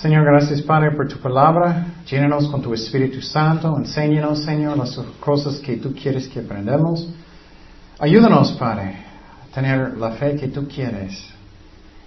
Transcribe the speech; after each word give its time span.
Señor, 0.00 0.24
gracias 0.24 0.62
Padre 0.62 0.92
por 0.92 1.08
tu 1.08 1.18
palabra. 1.18 1.86
Llénanos 2.08 2.48
con 2.48 2.62
tu 2.62 2.72
Espíritu 2.72 3.20
Santo. 3.20 3.76
Enséñanos, 3.76 4.44
Señor, 4.44 4.78
las 4.78 4.96
cosas 5.18 5.58
que 5.58 5.76
tú 5.76 5.92
quieres 5.92 6.28
que 6.28 6.38
aprendamos. 6.38 7.08
Ayúdanos, 7.98 8.52
Padre, 8.52 8.94
a 9.42 9.52
tener 9.52 9.96
la 9.96 10.12
fe 10.12 10.36
que 10.36 10.46
tú 10.46 10.68
quieres. 10.68 11.20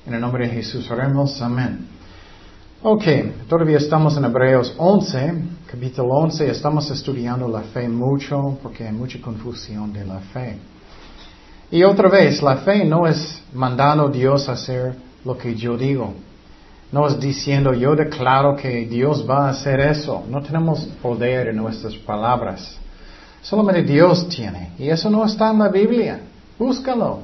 En 0.06 0.14
el 0.14 0.22
nombre 0.22 0.48
de 0.48 0.54
Jesús 0.54 0.90
oremos. 0.90 1.42
Amén. 1.42 1.86
Ok, 2.82 3.04
todavía 3.50 3.80
estamos 3.80 4.16
en 4.16 4.24
Hebreos 4.24 4.74
11, 4.78 5.34
capítulo 5.70 6.14
11. 6.14 6.50
Estamos 6.50 6.90
estudiando 6.92 7.50
la 7.50 7.60
fe 7.60 7.90
mucho 7.90 8.58
porque 8.64 8.88
hay 8.88 8.94
mucha 8.94 9.20
confusión 9.20 9.92
de 9.92 10.06
la 10.06 10.22
fe. 10.22 10.58
Y 11.70 11.84
otra 11.84 12.08
vez, 12.08 12.42
la 12.42 12.56
fe 12.56 12.86
no 12.86 13.06
es 13.06 13.44
mandando 13.54 14.08
a 14.08 14.12
Dios 14.12 14.48
a 14.48 14.54
hacer 14.54 14.96
lo 15.26 15.38
que 15.38 15.56
yo 15.56 15.76
digo. 15.76 16.31
No 16.92 17.08
es 17.08 17.20
diciendo 17.20 17.74
yo 17.74 17.96
declaro 17.96 18.56
que 18.56 18.86
Dios 18.86 19.26
va 19.30 19.48
a 19.48 19.52
hacer 19.52 19.80
eso. 19.80 20.24
No 20.30 20.42
tenemos 20.42 20.82
poder 21.02 21.48
en 21.48 21.58
nuestras 21.58 21.96
palabras. 21.96 22.78
Solamente 23.42 23.84
Dios 23.84 24.28
tiene. 24.28 24.72
Y 24.78 24.90
eso 24.90 25.10
no 25.10 25.26
está 25.26 25.52
en 25.52 25.60
la 25.60 25.70
Biblia. 25.70 26.20
Búscalo. 26.60 27.20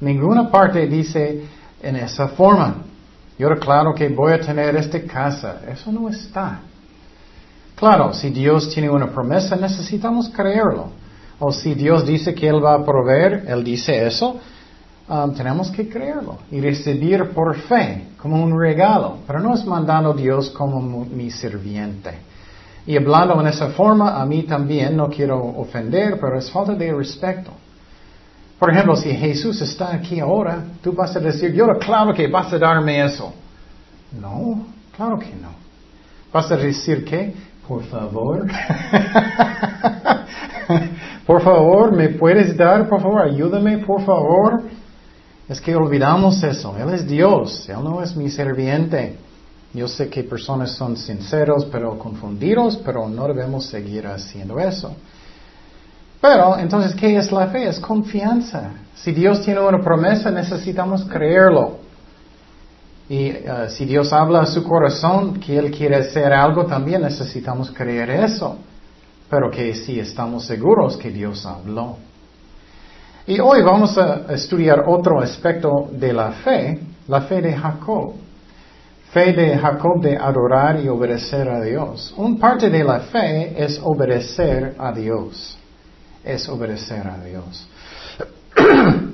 Ninguna 0.00 0.50
parte 0.50 0.86
dice 0.86 1.44
en 1.82 1.96
esa 1.96 2.28
forma. 2.28 2.76
Yo 3.38 3.48
declaro 3.48 3.94
que 3.94 4.08
voy 4.08 4.32
a 4.32 4.40
tener 4.40 4.74
esta 4.76 5.00
casa. 5.02 5.60
Eso 5.70 5.92
no 5.92 6.08
está. 6.08 6.60
Claro, 7.74 8.12
si 8.12 8.30
Dios 8.30 8.68
tiene 8.68 8.90
una 8.90 9.06
promesa, 9.06 9.56
necesitamos 9.56 10.28
creerlo. 10.28 10.90
O 11.38 11.52
si 11.52 11.74
Dios 11.74 12.06
dice 12.06 12.34
que 12.34 12.48
Él 12.48 12.62
va 12.62 12.74
a 12.74 12.84
proveer, 12.84 13.44
Él 13.48 13.64
dice 13.64 14.06
eso, 14.06 14.38
um, 15.10 15.34
tenemos 15.34 15.70
que 15.70 15.88
creerlo 15.88 16.38
y 16.50 16.60
recibir 16.60 17.30
por 17.30 17.56
fe, 17.56 18.08
como 18.16 18.42
un 18.42 18.58
regalo. 18.58 19.18
Pero 19.26 19.40
no 19.40 19.54
es 19.54 19.64
mandando 19.66 20.12
a 20.12 20.14
Dios 20.14 20.50
como 20.50 21.04
mi 21.04 21.30
sirviente. 21.30 22.30
Y 22.86 22.96
hablando 22.96 23.40
en 23.40 23.48
esa 23.48 23.68
forma, 23.68 24.20
a 24.20 24.24
mí 24.24 24.44
también, 24.44 24.96
no 24.96 25.08
quiero 25.08 25.38
ofender, 25.38 26.18
pero 26.20 26.38
es 26.38 26.50
falta 26.50 26.74
de 26.74 26.92
respeto. 26.92 27.50
Por 28.58 28.70
ejemplo, 28.70 28.96
si 28.96 29.10
Jesús 29.10 29.60
está 29.60 29.94
aquí 29.94 30.20
ahora, 30.20 30.64
tú 30.82 30.92
vas 30.92 31.14
a 31.16 31.20
decir, 31.20 31.52
yo 31.52 31.66
claro 31.78 32.14
que 32.14 32.28
vas 32.28 32.52
a 32.52 32.58
darme 32.58 33.04
eso. 33.04 33.32
No, 34.20 34.66
claro 34.96 35.18
que 35.18 35.34
no. 35.34 35.50
Vas 36.32 36.50
a 36.50 36.56
decir 36.56 37.04
que, 37.04 37.34
por 37.66 37.82
favor, 37.84 38.46
por 41.26 41.42
favor, 41.42 41.96
¿me 41.96 42.10
puedes 42.10 42.56
dar? 42.56 42.88
Por 42.88 43.00
favor, 43.00 43.22
ayúdame, 43.22 43.78
por 43.78 44.04
favor. 44.04 44.62
Es 45.50 45.60
que 45.60 45.74
olvidamos 45.74 46.40
eso. 46.44 46.76
Él 46.78 46.94
es 46.94 47.08
Dios, 47.08 47.68
Él 47.68 47.82
no 47.82 48.00
es 48.04 48.14
mi 48.14 48.30
serviente. 48.30 49.18
Yo 49.74 49.88
sé 49.88 50.08
que 50.08 50.22
personas 50.22 50.76
son 50.76 50.96
sinceros, 50.96 51.64
pero 51.72 51.98
confundidos, 51.98 52.76
pero 52.76 53.08
no 53.08 53.26
debemos 53.26 53.66
seguir 53.66 54.06
haciendo 54.06 54.60
eso. 54.60 54.94
Pero 56.20 56.56
entonces, 56.56 56.94
¿qué 56.94 57.16
es 57.16 57.32
la 57.32 57.48
fe? 57.48 57.66
Es 57.66 57.80
confianza. 57.80 58.74
Si 58.94 59.10
Dios 59.10 59.42
tiene 59.42 59.60
una 59.60 59.80
promesa, 59.80 60.30
necesitamos 60.30 61.04
creerlo. 61.04 61.78
Y 63.08 63.30
uh, 63.30 63.68
si 63.70 63.86
Dios 63.86 64.12
habla 64.12 64.42
a 64.42 64.46
su 64.46 64.62
corazón 64.62 65.40
que 65.40 65.58
Él 65.58 65.72
quiere 65.72 65.96
hacer 65.96 66.32
algo, 66.32 66.64
también 66.66 67.02
necesitamos 67.02 67.72
creer 67.72 68.10
eso. 68.10 68.56
Pero 69.28 69.50
que 69.50 69.74
sí 69.74 69.98
estamos 69.98 70.44
seguros 70.44 70.96
que 70.96 71.10
Dios 71.10 71.44
habló. 71.44 71.96
Y 73.26 73.38
hoy 73.38 73.62
vamos 73.62 73.96
a 73.98 74.32
estudiar 74.32 74.84
otro 74.86 75.20
aspecto 75.20 75.90
de 75.92 76.12
la 76.12 76.32
fe, 76.32 76.78
la 77.06 77.22
fe 77.22 77.42
de 77.42 77.52
Jacob. 77.52 78.14
Fe 79.12 79.32
de 79.32 79.58
Jacob 79.58 80.00
de 80.00 80.16
adorar 80.16 80.80
y 80.80 80.88
obedecer 80.88 81.48
a 81.48 81.60
Dios. 81.60 82.14
Un 82.16 82.38
parte 82.38 82.70
de 82.70 82.82
la 82.82 83.00
fe 83.00 83.62
es 83.62 83.78
obedecer 83.82 84.74
a 84.78 84.92
Dios. 84.92 85.58
Es 86.24 86.48
obedecer 86.48 87.06
a 87.06 87.18
Dios. 87.22 87.68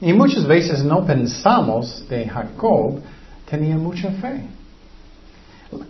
y 0.00 0.12
muchas 0.12 0.46
veces 0.46 0.84
no 0.84 1.04
pensamos 1.04 2.06
de 2.08 2.28
Jacob 2.28 3.00
tenía 3.48 3.76
mucha 3.76 4.10
fe. 4.10 4.44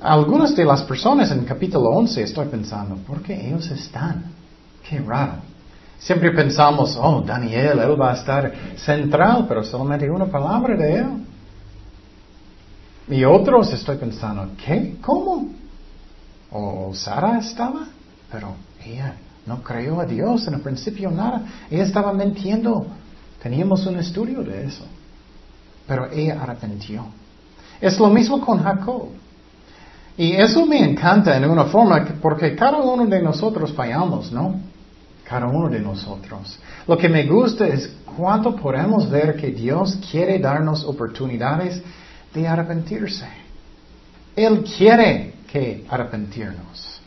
Algunas 0.01 0.55
de 0.55 0.65
las 0.65 0.83
personas 0.83 1.31
en 1.31 1.45
capítulo 1.45 1.89
11 1.91 2.23
estoy 2.23 2.47
pensando, 2.47 2.97
¿por 2.97 3.23
qué 3.23 3.49
ellos 3.49 3.69
están? 3.71 4.25
Qué 4.89 4.99
raro. 4.99 5.50
Siempre 6.01 6.31
pensamos, 6.33 6.97
oh, 6.99 7.21
Daniel, 7.21 7.79
él 7.79 8.01
va 8.01 8.13
a 8.13 8.15
estar 8.15 8.53
central, 8.77 9.45
pero 9.47 9.63
solamente 9.63 10.11
una 10.11 10.25
palabra 10.25 10.75
de 10.75 10.95
él. 10.97 11.07
Y 13.09 13.23
otros 13.25 13.71
estoy 13.73 13.99
pensando, 13.99 14.49
¿qué? 14.65 14.97
¿Cómo? 15.03 15.51
¿O 16.51 16.93
Sara 16.95 17.39
estaba? 17.39 17.87
Pero 18.33 18.55
ella 18.83 19.15
no 19.45 19.63
creyó 19.63 20.01
a 20.01 20.07
Dios 20.07 20.47
en 20.49 20.55
el 20.55 20.61
principio 20.61 21.11
nada. 21.11 21.43
Ella 21.71 21.85
estaba 21.85 22.15
mintiendo. 22.15 22.87
Teníamos 23.43 23.85
un 23.85 23.99
estudio 23.99 24.43
de 24.43 24.65
eso. 24.69 24.87
Pero 25.87 26.11
ella 26.11 26.41
arrepintió. 26.43 27.05
Es 27.79 27.99
lo 27.99 28.09
mismo 28.09 28.41
con 28.41 28.63
Jacob. 28.63 29.09
Y 30.17 30.33
eso 30.33 30.65
me 30.65 30.79
encanta 30.79 31.37
en 31.37 31.45
una 31.45 31.67
forma 31.67 32.07
porque 32.23 32.57
cada 32.57 32.79
uno 32.79 33.05
de 33.07 33.21
nosotros 33.21 33.73
fallamos, 33.75 34.33
¿no? 34.33 34.70
Cada 35.31 35.47
uno 35.47 35.69
de 35.69 35.79
nosotros. 35.79 36.59
Lo 36.89 36.99
que 36.99 37.09
me 37.09 37.25
gusta 37.25 37.65
es 37.69 37.89
cuánto 38.17 38.57
podemos 38.57 39.09
ver 39.09 39.37
que 39.37 39.53
Dios 39.53 39.97
quiere 40.11 40.41
darnos 40.41 40.85
oportunidades 40.85 41.81
de 42.35 42.49
arrepentirse. 42.49 43.27
Él 44.35 44.65
quiere 44.77 45.35
que 45.47 45.87
arrepentirnos. 45.89 47.01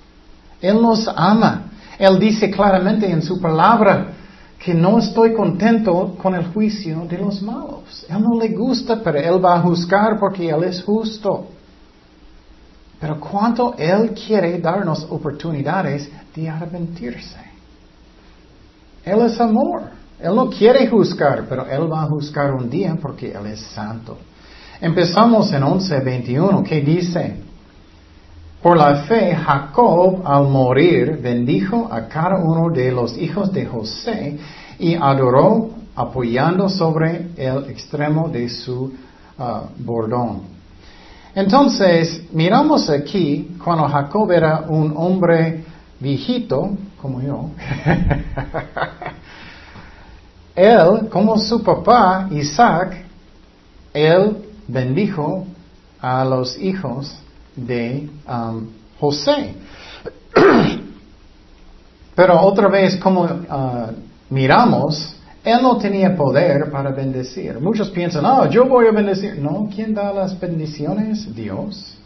Él 0.62 0.82
nos 0.82 1.06
ama. 1.14 1.66
Él 2.00 2.18
dice 2.18 2.50
claramente 2.50 3.12
en 3.12 3.22
su 3.22 3.42
palabra 3.42 4.14
que 4.58 4.74
no 4.74 5.00
estoy 5.00 5.34
contento 5.34 6.16
con 6.22 6.34
el 6.34 6.46
juicio 6.54 7.06
de 7.06 7.18
los 7.18 7.42
malos. 7.42 8.06
Él 8.08 8.24
no 8.24 8.40
le 8.40 8.48
gusta, 8.56 9.02
pero 9.04 9.20
Él 9.20 9.44
va 9.44 9.56
a 9.56 9.62
juzgar 9.62 10.18
porque 10.18 10.50
Él 10.50 10.64
es 10.64 10.82
justo. 10.82 11.50
Pero 13.02 13.20
cuánto 13.20 13.76
Él 13.78 14.12
quiere 14.12 14.60
darnos 14.60 15.06
oportunidades 15.10 16.10
de 16.34 16.50
arrepentirse. 16.50 17.53
Él 19.06 19.22
es 19.22 19.40
amor. 19.40 19.82
Él 20.20 20.36
no 20.36 20.50
quiere 20.50 20.88
juzgar, 20.88 21.46
pero 21.50 21.66
Él 21.68 21.92
va 21.92 22.04
a 22.04 22.08
juzgar 22.08 22.54
un 22.54 22.70
día 22.70 22.96
porque 23.02 23.32
Él 23.32 23.46
es 23.48 23.60
santo. 23.60 24.18
Empezamos 24.80 25.52
en 25.52 25.64
11.21, 25.64 26.64
que 26.64 26.82
dice, 26.82 27.36
por 28.62 28.78
la 28.78 29.04
fe 29.04 29.36
Jacob 29.36 30.22
al 30.26 30.48
morir 30.48 31.20
bendijo 31.22 31.90
a 31.92 32.08
cada 32.08 32.38
uno 32.38 32.70
de 32.74 32.92
los 32.92 33.18
hijos 33.18 33.52
de 33.52 33.66
José 33.66 34.38
y 34.80 34.96
adoró 34.96 35.70
apoyando 35.96 36.70
sobre 36.70 37.28
el 37.36 37.70
extremo 37.70 38.30
de 38.30 38.48
su 38.48 38.86
uh, 38.86 39.44
bordón. 39.78 40.54
Entonces, 41.36 42.24
miramos 42.32 42.90
aquí 42.90 43.58
cuando 43.64 43.88
Jacob 43.88 44.32
era 44.32 44.66
un 44.70 44.94
hombre 44.96 45.63
viejito, 46.00 46.78
como 47.02 47.22
yo, 47.22 47.50
él, 50.56 51.10
como 51.10 51.38
su 51.38 51.64
papá, 51.64 52.28
Isaac, 52.32 53.06
él 53.94 54.38
bendijo 54.68 55.46
a 56.00 56.26
los 56.26 56.58
hijos 56.60 57.16
de 57.56 58.10
um, 58.28 58.68
José. 59.00 59.54
Pero 62.16 62.42
otra 62.42 62.68
vez, 62.68 62.98
como 62.98 63.24
uh, 63.24 63.92
miramos, 64.30 65.16
él 65.44 65.60
no 65.62 65.78
tenía 65.78 66.16
poder 66.16 66.72
para 66.72 66.92
bendecir. 66.92 67.60
Muchos 67.60 67.90
piensan, 67.90 68.26
oh, 68.26 68.50
yo 68.50 68.66
voy 68.66 68.88
a 68.88 68.92
bendecir. 68.92 69.38
No, 69.40 69.70
¿quién 69.74 69.94
da 69.94 70.14
las 70.14 70.40
bendiciones? 70.40 71.34
Dios. 71.36 71.98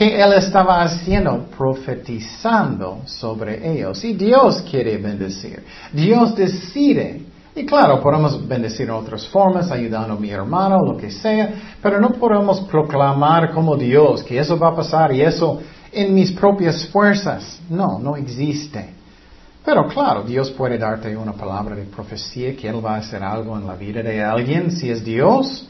¿Qué 0.00 0.18
él 0.18 0.32
estaba 0.32 0.80
haciendo? 0.80 1.44
Profetizando 1.58 3.02
sobre 3.04 3.70
ellos. 3.70 4.02
Y 4.02 4.14
Dios 4.14 4.62
quiere 4.62 4.96
bendecir. 4.96 5.62
Dios 5.92 6.34
decide. 6.34 7.26
Y 7.54 7.66
claro, 7.66 8.00
podemos 8.00 8.48
bendecir 8.48 8.86
en 8.86 8.92
otras 8.92 9.28
formas, 9.28 9.70
ayudando 9.70 10.14
a 10.14 10.16
mi 10.18 10.30
hermano, 10.30 10.78
lo 10.82 10.96
que 10.96 11.10
sea, 11.10 11.50
pero 11.82 12.00
no 12.00 12.12
podemos 12.12 12.62
proclamar 12.62 13.52
como 13.52 13.76
Dios 13.76 14.22
que 14.22 14.38
eso 14.38 14.58
va 14.58 14.68
a 14.68 14.76
pasar 14.76 15.12
y 15.12 15.20
eso 15.20 15.60
en 15.92 16.14
mis 16.14 16.32
propias 16.32 16.88
fuerzas. 16.88 17.60
No, 17.68 17.98
no 17.98 18.16
existe. 18.16 18.94
Pero 19.62 19.86
claro, 19.86 20.22
Dios 20.22 20.50
puede 20.52 20.78
darte 20.78 21.14
una 21.14 21.34
palabra 21.34 21.76
de 21.76 21.84
profecía 21.84 22.56
que 22.56 22.70
Él 22.70 22.82
va 22.82 22.94
a 22.94 23.00
hacer 23.00 23.22
algo 23.22 23.54
en 23.58 23.66
la 23.66 23.74
vida 23.74 24.02
de 24.02 24.22
alguien 24.22 24.70
si 24.70 24.88
es 24.88 25.04
Dios. 25.04 25.68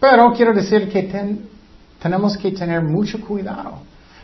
Pero 0.00 0.32
quiero 0.32 0.52
decir 0.54 0.88
que 0.90 1.04
ten, 1.04 1.59
tenemos 2.02 2.36
que 2.36 2.50
tener 2.52 2.82
mucho 2.82 3.20
cuidado. 3.20 3.78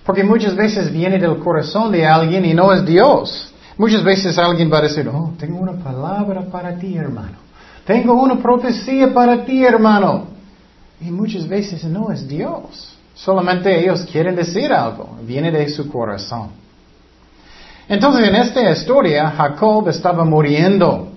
Porque 0.05 0.23
muchas 0.23 0.55
veces 0.55 0.93
viene 0.93 1.19
del 1.19 1.39
corazón 1.39 1.91
de 1.91 2.07
alguien 2.07 2.45
y 2.45 2.55
no 2.55 2.73
es 2.73 2.85
Dios. 2.85 3.53
Muchas 3.77 4.03
veces 4.05 4.39
alguien 4.39 4.73
va 4.73 4.79
a 4.79 4.83
decir, 4.83 5.09
oh, 5.09 5.33
tengo 5.39 5.59
una 5.59 5.73
palabra 5.73 6.43
para 6.43 6.77
ti, 6.79 6.97
hermano. 6.97 7.39
Tengo 7.85 8.15
una 8.15 8.37
profecía 8.37 9.13
para 9.13 9.45
ti, 9.45 9.65
hermano. 9.65 10.27
Y 11.01 11.11
muchas 11.11 11.47
veces 11.47 11.85
no 11.85 12.11
es 12.11 12.27
Dios. 12.27 12.97
Solamente 13.15 13.79
ellos 13.79 14.07
quieren 14.11 14.37
decir 14.37 14.73
algo, 14.73 15.17
viene 15.23 15.51
de 15.51 15.69
su 15.69 15.91
corazón. 15.91 16.51
Entonces 17.89 18.29
en 18.29 18.35
esta 18.35 18.71
historia 18.71 19.31
Jacob 19.31 19.89
estaba 19.89 20.25
muriendo 20.25 21.09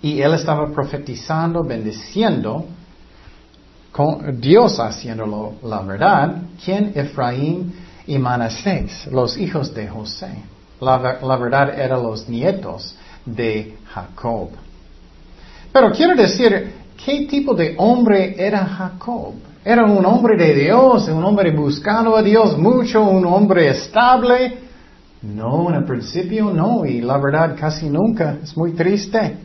y 0.00 0.20
él 0.20 0.34
estaba 0.34 0.72
profetizando, 0.72 1.64
bendiciendo, 1.64 2.64
con 3.98 4.40
Dios 4.40 4.78
haciéndolo 4.78 5.54
la 5.64 5.82
verdad, 5.82 6.42
quien 6.64 6.92
Efraín 6.94 7.74
y 8.06 8.16
Manasés, 8.16 9.08
los 9.10 9.36
hijos 9.36 9.74
de 9.74 9.88
José. 9.88 10.28
La, 10.80 11.18
la 11.20 11.36
verdad 11.36 11.76
eran 11.76 12.04
los 12.04 12.28
nietos 12.28 12.96
de 13.26 13.76
Jacob. 13.92 14.50
Pero 15.72 15.90
quiero 15.90 16.14
decir, 16.14 16.74
¿qué 17.04 17.26
tipo 17.26 17.54
de 17.54 17.74
hombre 17.76 18.36
era 18.38 18.64
Jacob? 18.66 19.34
Era 19.64 19.84
un 19.84 20.06
hombre 20.06 20.36
de 20.36 20.54
Dios, 20.54 21.08
un 21.08 21.24
hombre 21.24 21.50
buscando 21.50 22.14
a 22.16 22.22
Dios 22.22 22.56
mucho, 22.56 23.02
un 23.02 23.26
hombre 23.26 23.68
estable. 23.68 24.58
No, 25.22 25.70
en 25.70 25.74
el 25.74 25.84
principio 25.84 26.52
no, 26.52 26.86
y 26.86 27.00
la 27.00 27.18
verdad 27.18 27.56
casi 27.58 27.90
nunca. 27.90 28.38
Es 28.44 28.56
muy 28.56 28.74
triste. 28.74 29.38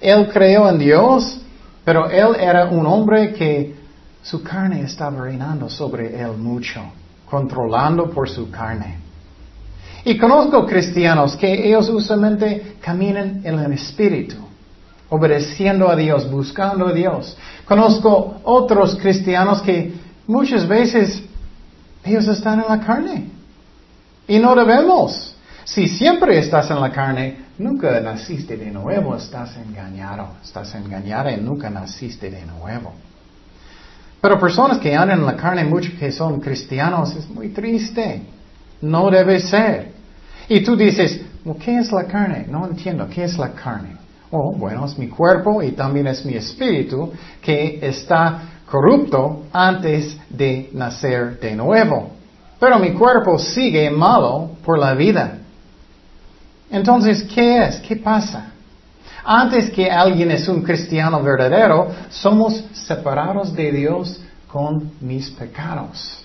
Él 0.00 0.30
creó 0.32 0.66
en 0.70 0.78
Dios, 0.78 1.42
pero 1.86 2.10
él 2.10 2.34
era 2.40 2.64
un 2.66 2.84
hombre 2.84 3.32
que 3.32 3.76
su 4.20 4.42
carne 4.42 4.82
estaba 4.82 5.22
reinando 5.22 5.70
sobre 5.70 6.20
él 6.20 6.36
mucho, 6.36 6.80
controlando 7.30 8.10
por 8.10 8.28
su 8.28 8.50
carne. 8.50 8.98
Y 10.04 10.18
conozco 10.18 10.66
cristianos 10.66 11.36
que 11.36 11.68
ellos 11.68 11.88
usualmente 11.88 12.74
caminan 12.80 13.40
en 13.44 13.58
el 13.60 13.72
espíritu 13.72 14.34
obedeciendo 15.10 15.88
a 15.88 15.94
Dios, 15.94 16.28
buscando 16.28 16.88
a 16.88 16.92
Dios. 16.92 17.36
Conozco 17.64 18.40
otros 18.42 18.96
cristianos 18.96 19.62
que 19.62 19.94
muchas 20.26 20.66
veces 20.66 21.22
ellos 22.04 22.26
están 22.26 22.60
en 22.60 22.68
la 22.68 22.80
carne. 22.80 23.30
Y 24.26 24.40
no 24.40 24.56
debemos. 24.56 25.36
Si 25.64 25.86
siempre 25.86 26.38
estás 26.40 26.68
en 26.72 26.80
la 26.80 26.90
carne, 26.90 27.45
nunca 27.58 28.00
naciste 28.00 28.56
de 28.56 28.70
nuevo, 28.70 29.16
estás 29.16 29.56
engañado, 29.56 30.28
estás 30.42 30.74
engañada 30.74 31.32
y 31.32 31.40
nunca 31.40 31.70
naciste 31.70 32.30
de 32.30 32.44
nuevo. 32.44 32.92
Pero 34.20 34.38
personas 34.38 34.78
que 34.78 34.94
andan 34.94 35.20
en 35.20 35.26
la 35.26 35.36
carne, 35.36 35.64
muchos 35.64 35.94
que 35.94 36.10
son 36.10 36.40
cristianos, 36.40 37.14
es 37.14 37.28
muy 37.28 37.50
triste. 37.50 38.22
No 38.80 39.10
debe 39.10 39.40
ser. 39.40 39.92
Y 40.48 40.62
tú 40.62 40.76
dices, 40.76 41.20
¿qué 41.60 41.78
es 41.78 41.92
la 41.92 42.04
carne? 42.04 42.46
No 42.48 42.66
entiendo, 42.66 43.08
¿qué 43.08 43.24
es 43.24 43.38
la 43.38 43.52
carne? 43.52 43.96
Oh, 44.30 44.52
bueno, 44.52 44.84
es 44.86 44.98
mi 44.98 45.08
cuerpo 45.08 45.62
y 45.62 45.72
también 45.72 46.08
es 46.08 46.24
mi 46.24 46.34
espíritu 46.34 47.12
que 47.40 47.78
está 47.82 48.42
corrupto 48.68 49.44
antes 49.52 50.16
de 50.28 50.70
nacer 50.72 51.38
de 51.38 51.54
nuevo. 51.54 52.10
Pero 52.58 52.78
mi 52.78 52.92
cuerpo 52.92 53.38
sigue 53.38 53.90
malo 53.90 54.50
por 54.64 54.78
la 54.78 54.94
vida. 54.94 55.38
Entonces, 56.70 57.22
¿qué 57.22 57.64
es? 57.64 57.76
¿Qué 57.80 57.96
pasa? 57.96 58.52
Antes 59.24 59.70
que 59.70 59.90
alguien 59.90 60.30
es 60.30 60.48
un 60.48 60.62
cristiano 60.62 61.22
verdadero, 61.22 61.88
somos 62.10 62.64
separados 62.72 63.52
de 63.54 63.72
Dios 63.72 64.20
con 64.46 64.92
mis 65.00 65.30
pecados. 65.30 66.22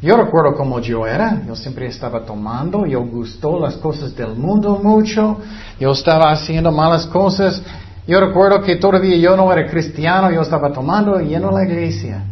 Yo 0.00 0.16
recuerdo 0.16 0.54
cómo 0.54 0.78
yo 0.78 1.04
era, 1.06 1.42
yo 1.44 1.56
siempre 1.56 1.88
estaba 1.88 2.24
tomando, 2.24 2.86
yo 2.86 3.04
gustó 3.04 3.58
las 3.58 3.76
cosas 3.78 4.14
del 4.14 4.36
mundo 4.36 4.78
mucho, 4.80 5.38
yo 5.80 5.90
estaba 5.90 6.30
haciendo 6.30 6.70
malas 6.70 7.06
cosas. 7.06 7.60
Yo 8.06 8.20
recuerdo 8.20 8.62
que 8.62 8.76
todavía 8.76 9.16
yo 9.16 9.36
no 9.36 9.52
era 9.52 9.68
cristiano, 9.68 10.30
yo 10.30 10.42
estaba 10.42 10.72
tomando 10.72 11.20
y 11.20 11.30
yendo 11.30 11.48
a 11.48 11.52
la 11.52 11.64
iglesia. 11.64 12.22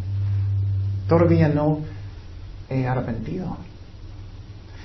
Todavía 1.09 1.49
no 1.49 1.81
he 2.71 2.87
arrepentido. 2.87 3.57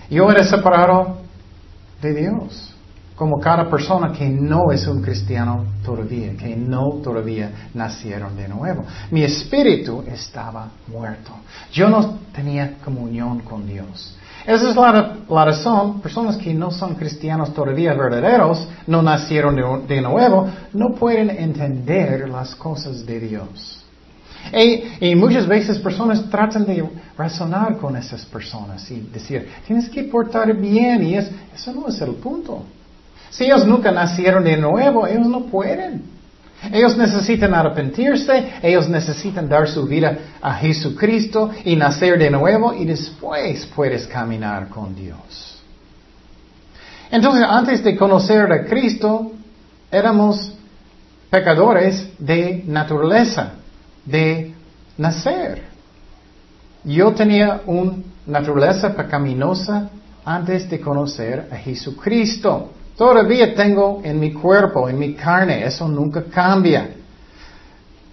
Yo 0.09 0.29
era 0.31 0.43
separado 0.43 1.17
de 2.01 2.13
Dios 2.13 2.75
como 3.21 3.39
cada 3.39 3.69
persona 3.69 4.12
que 4.12 4.27
no 4.27 4.71
es 4.71 4.88
un 4.88 5.00
cristiano 5.00 5.65
todavía, 5.86 6.36
que 6.36 6.56
no 6.56 7.01
todavía 7.03 7.69
nacieron 7.75 8.36
de 8.36 8.48
nuevo. 8.48 8.83
Mi 9.12 9.24
espíritu 9.24 10.03
estaba 10.07 10.69
muerto. 10.88 11.30
Yo 11.71 11.88
no 11.88 12.18
tenía 12.33 12.80
comunión 12.83 13.42
con 13.42 13.68
Dios. 13.68 14.18
Esa 14.44 14.71
es 14.71 14.75
la, 14.75 15.45
razón, 15.45 16.01
personas 16.01 16.36
que 16.38 16.51
no 16.51 16.71
son 16.71 16.95
cristianos 16.95 17.53
todavía 17.53 17.94
verdaderos, 17.94 18.68
no 18.88 19.03
nacieron 19.03 19.86
de, 19.88 20.01
nuevo, 20.01 20.50
no 20.74 20.95
pueden 20.95 21.30
entender 21.30 22.27
las 22.27 22.56
cosas 22.56 23.06
de 23.06 23.19
Dios. 23.19 23.86
Y, 24.99 25.15
muchas 25.15 25.47
veces 25.47 25.79
personas 25.79 26.29
tratan 26.29 26.65
de 26.65 26.83
razonar 27.17 27.77
con 27.77 27.95
esas 27.95 28.25
personas 28.25 28.89
y 28.91 28.99
decir, 28.99 29.47
tienes 29.65 29.89
que 29.89 30.03
portar 30.03 30.53
bien 30.55 31.03
y 31.03 31.15
eso 31.15 31.73
no 31.73 31.87
es 31.87 32.01
el 32.01 32.15
punto. 32.15 32.63
Si 33.29 33.45
ellos 33.45 33.65
nunca 33.65 33.91
nacieron 33.91 34.43
de 34.43 34.57
nuevo, 34.57 35.07
ellos 35.07 35.27
no 35.27 35.45
pueden. 35.45 36.03
Ellos 36.71 36.95
necesitan 36.95 37.55
arrepentirse, 37.55 38.53
ellos 38.61 38.87
necesitan 38.87 39.49
dar 39.49 39.67
su 39.67 39.87
vida 39.87 40.15
a 40.41 40.53
Jesucristo 40.55 41.49
y 41.63 41.75
nacer 41.75 42.19
de 42.19 42.29
nuevo 42.29 42.73
y 42.73 42.85
después 42.85 43.65
puedes 43.73 44.05
caminar 44.05 44.67
con 44.69 44.95
Dios. 44.95 45.59
Entonces, 47.09 47.43
antes 47.49 47.83
de 47.83 47.95
conocer 47.95 48.51
a 48.51 48.65
Cristo, 48.65 49.31
éramos 49.91 50.53
pecadores 51.31 52.09
de 52.19 52.63
naturaleza, 52.67 53.53
de 54.06 54.53
nacer. 54.98 55.63
Yo 56.83 57.12
tenía 57.13 57.62
una 57.65 57.94
naturaleza 58.25 58.95
pecaminosa 58.95 59.89
antes 60.25 60.69
de 60.69 60.80
conocer 60.80 61.48
a 61.51 61.55
Jesucristo. 61.55 62.72
Todavía 62.98 63.53
tengo 63.53 64.01
en 64.03 64.20
mi 64.20 64.31
cuerpo, 64.34 64.88
en 64.89 65.00
mi 65.00 65.13
carne, 65.13 65.65
eso 65.65 65.88
nunca 65.88 66.24
cambia. 66.24 66.89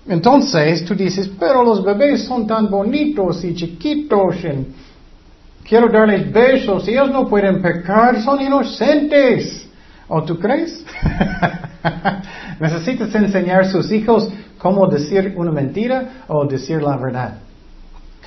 Entonces 0.08 0.84
tú 0.84 0.94
dices, 0.94 1.30
pero 1.38 1.62
los 1.62 1.84
bebés 1.84 2.24
son 2.24 2.46
tan 2.46 2.70
bonitos 2.70 3.44
y 3.44 3.54
chiquitos, 3.54 4.36
y 4.36 5.68
quiero 5.68 5.88
darles 5.88 6.32
besos, 6.32 6.88
ellos 6.88 7.10
no 7.10 7.28
pueden 7.28 7.60
pecar, 7.60 8.22
son 8.22 8.40
inocentes. 8.40 9.67
¿O 10.08 10.22
tú 10.24 10.38
crees? 10.38 10.84
Necesitas 12.60 13.14
enseñar 13.14 13.62
a 13.62 13.70
sus 13.70 13.92
hijos 13.92 14.28
cómo 14.58 14.88
decir 14.88 15.34
una 15.36 15.52
mentira 15.52 16.24
o 16.28 16.46
decir 16.46 16.82
la 16.82 16.96
verdad. 16.96 17.38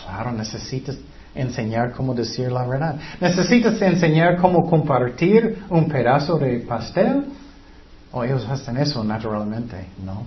Claro, 0.02 0.32
necesitas 0.32 0.98
enseñar 1.36 1.92
cómo 1.94 2.14
decir 2.14 2.52
la 2.52 2.66
verdad. 2.66 2.96
¿Necesitas 3.20 3.82
enseñar 3.82 4.38
cómo 4.38 4.70
compartir 4.70 5.64
un 5.70 5.88
pedazo 5.88 6.38
de 6.38 6.60
pastel? 6.60 7.26
¿O 8.12 8.24
ellos 8.24 8.46
hacen 8.50 8.78
eso 8.78 9.04
naturalmente? 9.04 9.88
No. 10.04 10.24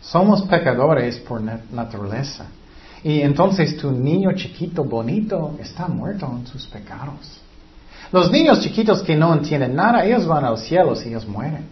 Somos 0.00 0.42
pecadores 0.42 1.18
por 1.18 1.40
naturaleza. 1.40 2.46
Y 3.02 3.20
entonces 3.20 3.76
tu 3.76 3.90
niño 3.90 4.32
chiquito 4.34 4.84
bonito 4.84 5.56
está 5.60 5.86
muerto 5.88 6.26
en 6.26 6.46
sus 6.46 6.66
pecados. 6.66 7.43
Los 8.12 8.30
niños 8.30 8.60
chiquitos 8.60 9.02
que 9.02 9.16
no 9.16 9.32
entienden 9.32 9.74
nada, 9.74 10.04
ellos 10.04 10.26
van 10.26 10.44
al 10.44 10.58
cielo 10.58 10.94
si 10.94 11.08
ellos 11.08 11.26
mueren. 11.26 11.66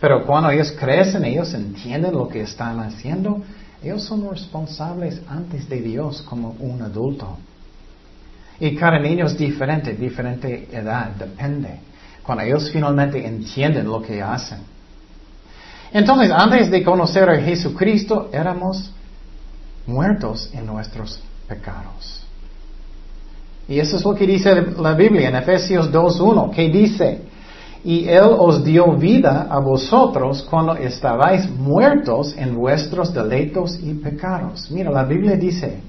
Pero 0.00 0.26
cuando 0.26 0.50
ellos 0.50 0.72
crecen, 0.72 1.24
ellos 1.24 1.54
entienden 1.54 2.12
lo 2.12 2.28
que 2.28 2.42
están 2.42 2.80
haciendo, 2.80 3.42
ellos 3.82 4.02
son 4.02 4.28
responsables 4.28 5.20
antes 5.28 5.68
de 5.68 5.80
Dios 5.80 6.22
como 6.22 6.56
un 6.58 6.82
adulto. 6.82 7.38
Y 8.60 8.76
cada 8.76 8.98
niño 8.98 9.26
es 9.26 9.36
diferente, 9.36 9.94
diferente 9.94 10.68
edad, 10.72 11.10
depende. 11.10 11.80
Cuando 12.22 12.44
ellos 12.44 12.70
finalmente 12.70 13.26
entienden 13.26 13.86
lo 13.86 14.00
que 14.00 14.22
hacen. 14.22 14.60
Entonces, 15.92 16.30
antes 16.32 16.70
de 16.70 16.82
conocer 16.82 17.28
a 17.28 17.40
Jesucristo, 17.40 18.30
éramos 18.32 18.90
muertos 19.86 20.50
en 20.52 20.66
nuestros 20.66 21.20
pecados. 21.46 22.23
Y 23.68 23.78
eso 23.78 23.96
es 23.96 24.04
lo 24.04 24.14
que 24.14 24.26
dice 24.26 24.54
la 24.78 24.94
Biblia 24.94 25.28
en 25.28 25.36
Efesios 25.36 25.90
2.1, 25.90 26.50
que 26.50 26.68
dice, 26.68 27.22
y 27.82 28.08
Él 28.08 28.30
os 28.38 28.64
dio 28.64 28.92
vida 28.92 29.46
a 29.50 29.58
vosotros 29.58 30.46
cuando 30.48 30.74
estabais 30.74 31.48
muertos 31.50 32.34
en 32.36 32.54
vuestros 32.56 33.12
deleitos 33.12 33.78
y 33.82 33.94
pecados. 33.94 34.70
Mira, 34.70 34.90
la 34.90 35.04
Biblia 35.04 35.36
dice, 35.36 35.80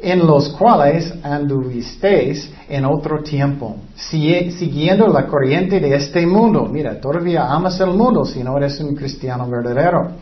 en 0.00 0.26
los 0.26 0.48
cuales 0.50 1.12
anduvisteis 1.22 2.50
en 2.68 2.86
otro 2.86 3.22
tiempo, 3.22 3.76
siguiendo 3.96 5.08
la 5.08 5.26
corriente 5.26 5.78
de 5.78 5.94
este 5.94 6.26
mundo. 6.26 6.66
Mira, 6.70 6.98
todavía 6.98 7.46
amas 7.46 7.78
el 7.80 7.90
mundo 7.90 8.24
si 8.24 8.42
no 8.42 8.56
eres 8.56 8.80
un 8.80 8.94
cristiano 8.94 9.46
verdadero. 9.48 10.12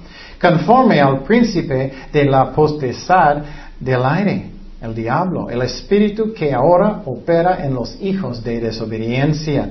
Conforme 0.40 1.00
al 1.00 1.22
príncipe 1.22 1.92
de 2.12 2.24
la 2.24 2.52
potestad 2.52 3.42
del 3.78 4.04
aire, 4.04 4.57
el 4.80 4.94
diablo, 4.94 5.50
el 5.50 5.62
espíritu 5.62 6.32
que 6.32 6.52
ahora 6.52 7.02
opera 7.04 7.64
en 7.64 7.74
los 7.74 8.00
hijos 8.00 8.42
de 8.44 8.60
desobediencia, 8.60 9.70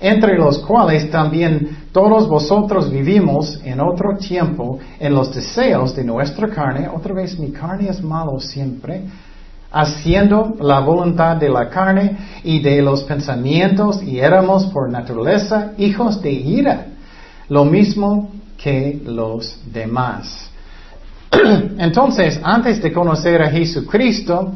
entre 0.00 0.36
los 0.36 0.58
cuales 0.60 1.10
también 1.10 1.88
todos 1.92 2.28
vosotros 2.28 2.90
vivimos 2.90 3.60
en 3.64 3.80
otro 3.80 4.16
tiempo 4.16 4.78
en 5.00 5.14
los 5.14 5.34
deseos 5.34 5.94
de 5.96 6.04
nuestra 6.04 6.48
carne. 6.48 6.88
Otra 6.88 7.14
vez, 7.14 7.38
mi 7.38 7.50
carne 7.50 7.88
es 7.88 8.02
malo 8.02 8.38
siempre, 8.38 9.02
haciendo 9.72 10.56
la 10.60 10.80
voluntad 10.80 11.36
de 11.36 11.48
la 11.48 11.68
carne 11.68 12.16
y 12.44 12.60
de 12.60 12.80
los 12.82 13.02
pensamientos 13.04 14.02
y 14.02 14.20
éramos 14.20 14.66
por 14.66 14.88
naturaleza 14.90 15.72
hijos 15.78 16.22
de 16.22 16.30
ira, 16.30 16.86
lo 17.48 17.64
mismo 17.64 18.30
que 18.56 19.00
los 19.04 19.58
demás. 19.72 20.50
Entonces, 21.78 22.40
antes 22.42 22.82
de 22.82 22.92
conocer 22.92 23.42
a 23.42 23.50
Jesucristo, 23.50 24.52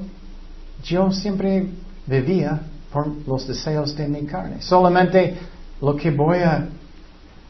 yo 0.84 1.10
siempre 1.10 1.66
vivía 2.06 2.60
por 2.92 3.08
los 3.26 3.46
deseos 3.46 3.94
de 3.96 4.08
mi 4.08 4.24
carne. 4.24 4.62
Solamente 4.62 5.36
lo 5.80 5.96
que 5.96 6.10
voy 6.10 6.38
a 6.38 6.68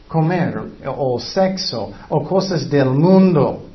comer, 0.07 0.59
o 0.85 1.19
sexo, 1.19 1.91
o 2.09 2.23
cosas 2.23 2.69
del 2.69 2.89
mundo. 2.89 3.65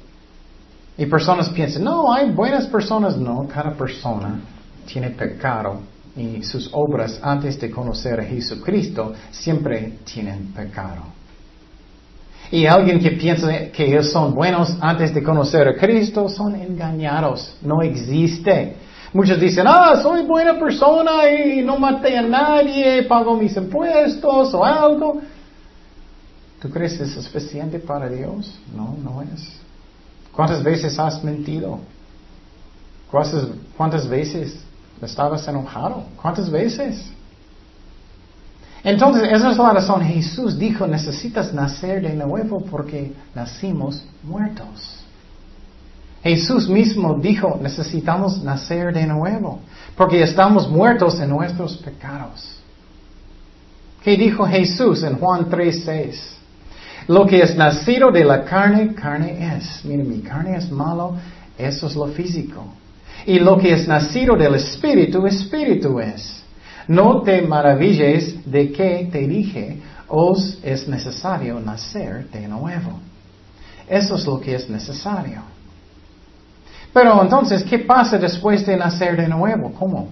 Y 0.97 1.07
personas 1.07 1.49
piensan, 1.49 1.85
no, 1.85 2.13
hay 2.13 2.31
buenas 2.31 2.67
personas. 2.67 3.17
No, 3.17 3.47
cada 3.49 3.73
persona 3.73 4.41
tiene 4.87 5.11
pecado 5.11 5.81
y 6.17 6.43
sus 6.43 6.69
obras 6.73 7.19
antes 7.23 7.59
de 7.61 7.71
conocer 7.71 8.21
a 8.21 8.25
Jesucristo 8.25 9.13
siempre 9.31 9.99
tienen 10.05 10.53
pecado. 10.53 11.14
Y 12.51 12.67
alguien 12.67 13.01
que 13.01 13.13
piensa 13.13 13.49
que 13.73 13.87
ellos 13.87 14.13
son 14.13 14.35
buenos 14.35 14.77
antes 14.81 15.15
de 15.15 15.23
conocer 15.23 15.67
a 15.69 15.77
Cristo 15.77 16.29
son 16.29 16.55
engañados. 16.55 17.57
No 17.63 17.83
existe. 17.83 18.77
Muchos 19.13 19.41
dicen, 19.41 19.67
ah, 19.69 20.01
soy 20.03 20.25
buena 20.25 20.59
persona 20.59 21.31
y 21.31 21.63
no 21.63 21.79
maté 21.79 22.19
a 22.19 22.23
nadie, 22.23 23.05
pago 23.05 23.37
mis 23.37 23.57
impuestos 23.57 24.53
o 24.55 24.65
algo. 24.65 25.21
¿Tú 26.61 26.69
crees 26.69 26.97
que 26.99 27.05
es 27.05 27.13
suficiente 27.13 27.79
para 27.79 28.09
Dios? 28.09 28.59
No, 28.75 28.97
no 29.03 29.23
es. 29.23 29.61
¿Cuántas 30.33 30.63
veces 30.63 30.99
has 30.99 31.23
mentido? 31.23 31.79
¿Cuántas, 33.11 33.47
cuántas 33.77 34.09
veces 34.09 34.59
estabas 35.01 35.47
enojado? 35.47 36.05
¿Cuántas 36.21 36.51
veces? 36.51 37.09
Entonces, 38.85 39.31
esa 39.33 39.51
es 39.51 39.57
la 39.57 39.73
razón. 39.73 40.03
Jesús 40.03 40.59
dijo, 40.59 40.87
necesitas 40.87 41.55
nacer 41.55 42.03
de 42.03 42.15
nuevo 42.15 42.61
porque 42.61 43.15
nacimos 43.35 44.05
muertos. 44.23 45.01
Jesús 46.23 46.69
mismo 46.69 47.15
dijo, 47.15 47.59
necesitamos 47.63 48.43
nacer 48.43 48.93
de 48.93 49.07
nuevo, 49.07 49.61
porque 49.97 50.23
estamos 50.23 50.71
muertos 50.71 51.19
en 51.21 51.31
nuestros 51.31 51.77
pecados. 51.79 52.57
¿Qué 54.03 54.17
dijo 54.19 54.47
Jesús 54.47 55.03
en 55.03 55.17
Juan 55.17 55.49
3:6? 55.49 56.15
Lo 57.09 57.27
que 57.27 57.41
es 57.41 57.57
nacido 57.57 58.11
de 58.11 58.25
la 58.25 58.45
carne, 58.45 58.95
carne 58.95 59.57
es. 59.57 59.85
Mira, 59.85 60.05
mi 60.05 60.21
carne 60.21 60.57
es 60.57 60.71
malo, 60.71 61.17
eso 61.57 61.87
es 61.87 61.95
lo 61.95 62.07
físico. 62.09 62.65
Y 63.27 63.39
lo 63.39 63.57
que 63.59 63.73
es 63.73 63.89
nacido 63.89 64.37
del 64.37 64.55
Espíritu, 64.57 65.27
Espíritu 65.27 66.01
es. 66.01 66.44
No 66.89 67.23
te 67.23 67.43
maravilles 67.43 68.51
de 68.51 68.73
que 68.73 69.09
te 69.11 69.27
dije, 69.27 69.81
os 70.09 70.59
es 70.63 70.87
necesario 70.87 71.59
nacer 71.61 72.29
de 72.31 72.47
nuevo. 72.47 73.01
Eso 73.89 74.17
es 74.17 74.27
lo 74.27 74.41
que 74.41 74.55
es 74.55 74.69
necesario. 74.69 75.43
Pero 76.93 77.21
entonces, 77.23 77.65
¿qué 77.65 77.81
pasa 77.81 78.19
después 78.19 78.65
de 78.65 78.77
nacer 78.77 79.17
de 79.17 79.29
nuevo? 79.29 79.73
¿Cómo? 79.73 80.09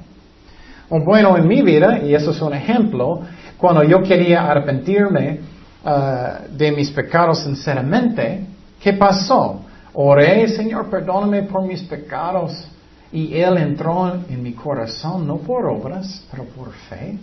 Bueno, 0.88 1.36
en 1.38 1.46
mi 1.46 1.62
vida, 1.62 2.00
y 2.00 2.14
eso 2.14 2.32
es 2.32 2.42
un 2.42 2.52
ejemplo, 2.52 3.20
cuando 3.56 3.82
yo 3.84 4.02
quería 4.02 4.50
arrepentirme 4.50 5.40
uh, 5.84 6.54
de 6.54 6.72
mis 6.72 6.90
pecados 6.90 7.38
sinceramente, 7.44 8.44
¿qué 8.80 8.92
pasó? 8.92 9.60
Oré, 9.94 10.48
Señor, 10.48 10.90
perdóname 10.90 11.44
por 11.44 11.62
mis 11.62 11.82
pecados. 11.82 12.66
Y 13.12 13.34
Él 13.34 13.58
entró 13.58 14.14
en 14.28 14.42
mi 14.42 14.52
corazón, 14.52 15.26
no 15.26 15.38
por 15.38 15.66
obras, 15.66 16.24
pero 16.30 16.44
por 16.44 16.72
fe. 16.72 17.18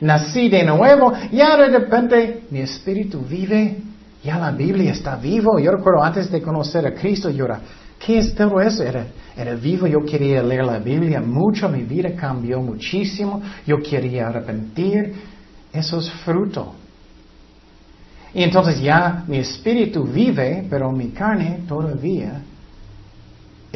Nací 0.00 0.48
de 0.48 0.64
nuevo, 0.64 1.12
ya 1.32 1.56
de 1.56 1.68
repente 1.78 2.42
mi 2.50 2.60
espíritu 2.60 3.20
vive, 3.20 3.78
ya 4.22 4.38
la 4.38 4.50
Biblia 4.50 4.92
está 4.92 5.16
vivo. 5.16 5.58
Yo 5.58 5.70
recuerdo 5.70 6.02
antes 6.02 6.30
de 6.30 6.42
conocer 6.42 6.86
a 6.86 6.94
Cristo, 6.94 7.30
yo 7.30 7.44
era, 7.44 7.60
¿Qué 7.98 8.18
es 8.18 8.34
todo 8.34 8.60
eso? 8.60 8.82
Era, 8.84 9.06
era 9.36 9.54
vivo, 9.54 9.86
yo 9.86 10.04
quería 10.04 10.42
leer 10.42 10.64
la 10.64 10.78
Biblia 10.78 11.20
mucho, 11.20 11.68
mi 11.68 11.82
vida 11.82 12.14
cambió 12.14 12.60
muchísimo, 12.60 13.42
yo 13.66 13.78
quería 13.78 14.28
arrepentir. 14.28 15.14
Eso 15.72 15.98
es 15.98 16.10
fruto. 16.24 16.74
Y 18.34 18.42
entonces 18.42 18.80
ya 18.80 19.24
mi 19.26 19.38
espíritu 19.38 20.04
vive, 20.04 20.66
pero 20.70 20.92
mi 20.92 21.08
carne 21.08 21.60
todavía 21.66 22.42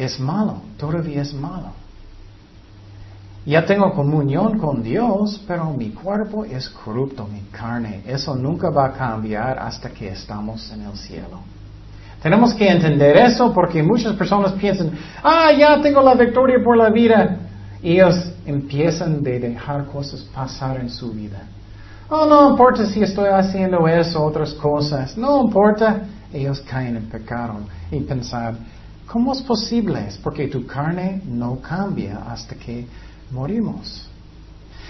es 0.05 0.19
malo, 0.19 0.61
todavía 0.77 1.21
es 1.21 1.33
malo. 1.33 1.71
Ya 3.45 3.65
tengo 3.65 3.93
comunión 3.93 4.57
con 4.57 4.81
Dios, 4.81 5.41
pero 5.45 5.71
mi 5.71 5.89
cuerpo 5.89 6.45
es 6.45 6.69
corrupto, 6.69 7.27
mi 7.27 7.41
carne. 7.51 8.01
Eso 8.05 8.35
nunca 8.35 8.69
va 8.69 8.85
a 8.85 8.93
cambiar 8.93 9.59
hasta 9.59 9.89
que 9.89 10.09
estamos 10.09 10.71
en 10.71 10.83
el 10.83 10.95
cielo. 10.95 11.39
Tenemos 12.21 12.53
que 12.53 12.69
entender 12.69 13.17
eso 13.17 13.53
porque 13.53 13.83
muchas 13.83 14.15
personas 14.15 14.53
piensan, 14.53 14.91
ah, 15.21 15.51
ya 15.51 15.81
tengo 15.81 16.01
la 16.01 16.15
victoria 16.15 16.57
por 16.63 16.77
la 16.77 16.89
vida. 16.89 17.37
Ellos 17.81 18.31
empiezan 18.45 19.21
de 19.21 19.39
dejar 19.41 19.87
cosas 19.87 20.21
pasar 20.33 20.79
en 20.79 20.89
su 20.89 21.11
vida. 21.11 21.41
Oh, 22.09 22.25
no 22.25 22.51
importa 22.51 22.85
si 22.85 23.03
estoy 23.03 23.27
haciendo 23.27 23.87
eso, 23.89 24.23
otras 24.23 24.53
cosas. 24.53 25.17
No 25.17 25.41
importa. 25.41 26.03
Ellos 26.31 26.61
caen 26.61 26.95
en 26.95 27.09
pecado 27.09 27.59
y 27.91 27.99
pensar, 27.99 28.55
¿cómo 29.07 29.33
es 29.33 29.41
posible? 29.41 30.07
Es 30.07 30.17
porque 30.17 30.47
tu 30.47 30.65
carne 30.65 31.21
no 31.25 31.59
cambia 31.61 32.23
hasta 32.29 32.55
que 32.55 32.85
morimos. 33.31 34.09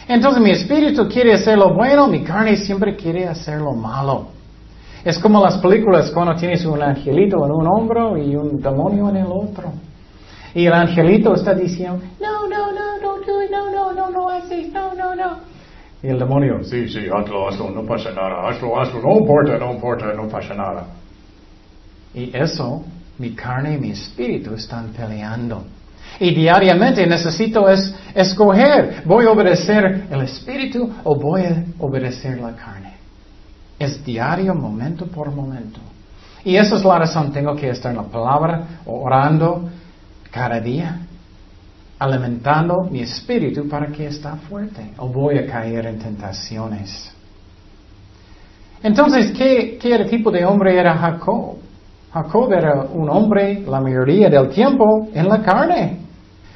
Entonces 0.08 0.41
mi 0.41 0.51
espíritu 0.51 1.08
quiere 1.08 1.34
hacer 1.34 1.58
lo 1.58 1.74
bueno, 1.74 2.08
mi 2.08 2.24
carne 2.24 2.58
siempre 2.58 2.96
quiere 2.96 3.27
hacer 3.27 3.60
lo 3.60 3.74
malo. 3.74 4.27
Es 5.03 5.17
como 5.20 5.43
las 5.43 5.58
películas 5.58 6.12
cuando 6.12 6.36
tienes 6.36 6.65
un 6.65 6.82
angelito 6.82 7.46
en 7.46 7.51
un 7.51 7.67
hombro 7.67 8.17
y 8.17 8.36
un 8.36 8.62
demonio 8.62 9.10
en 9.10 9.17
el 9.17 9.27
otro. 9.27 9.74
Y 10.55 10.65
el 10.65 10.74
angelito 10.74 11.34
está 11.34 11.53
diciendo, 11.53 12.00
no, 12.22 12.48
no, 12.48 12.72
no, 12.72 13.00
no, 13.01 13.17
no, 13.50 13.72
no, 13.72 13.93
no, 13.93 14.10
no 14.10 14.29
haces, 14.29 14.72
no, 14.72 14.93
no, 14.93 15.15
no. 15.15 15.39
Y 16.01 16.08
el 16.08 16.20
demonio, 16.20 16.63
sí, 16.63 16.88
sí, 16.89 17.08
hazlo, 17.12 17.48
hazlo, 17.48 17.72
no 17.72 17.84
pasa 17.86 18.12
nada, 18.12 18.50
hazlo, 18.50 18.79
hazlo, 18.79 19.01
no 19.01 19.20
importa, 19.20 19.58
no 19.58 19.74
importa, 19.74 20.13
no 20.13 20.27
pasa 20.27 20.53
nada. 20.53 20.86
Y 22.13 22.36
eso, 22.36 22.84
mi 23.17 23.36
carne 23.36 23.75
y 23.75 23.77
mi 23.77 23.91
espíritu 23.91 24.53
están 24.53 24.89
peleando. 24.89 25.63
Y 26.20 26.34
diariamente 26.34 27.05
necesito 27.08 27.67
es, 27.70 27.93
escoger, 28.13 29.03
¿voy 29.05 29.25
a 29.25 29.32
obedecer 29.32 30.08
el 30.12 30.22
espíritu 30.22 30.91
o 31.03 31.15
voy 31.15 31.41
a 31.43 31.63
obedecer 31.79 32.39
la 32.39 32.55
carne? 32.55 32.93
Es 33.79 34.03
diario, 34.05 34.53
momento 34.53 35.08
por 35.08 35.32
momento. 35.32 35.79
Y 36.46 36.55
esa 36.55 36.75
es 36.75 36.84
la 36.84 37.00
razón, 37.00 37.32
tengo 37.32 37.55
que 37.55 37.70
estar 37.70 37.91
en 37.91 37.98
la 37.98 38.03
palabra, 38.03 38.82
orando 38.86 39.70
cada 40.29 40.60
día, 40.60 41.00
alimentando 41.98 42.84
mi 42.84 43.01
espíritu 43.01 43.67
para 43.67 43.88
que 43.88 44.08
esté 44.08 44.29
fuerte, 44.50 44.93
o 44.98 45.08
voy 45.08 45.38
a 45.38 45.48
caer 45.48 45.86
en 45.86 46.00
tentaciones. 46.00 47.12
Entonces, 48.84 49.32
¿qué, 49.32 49.79
¿qué 49.82 49.98
tipo 50.05 50.29
de 50.29 50.43
hombre 50.43 50.77
era 50.77 50.96
Jacob? 50.96 51.62
Jacob 52.13 52.53
era 52.53 52.86
un 52.93 53.10
hombre 53.10 53.63
la 53.67 53.82
mayoría 53.82 54.29
del 54.29 54.50
tiempo 54.50 55.08
en 55.13 55.27
la 55.27 55.41
carne. 55.41 55.98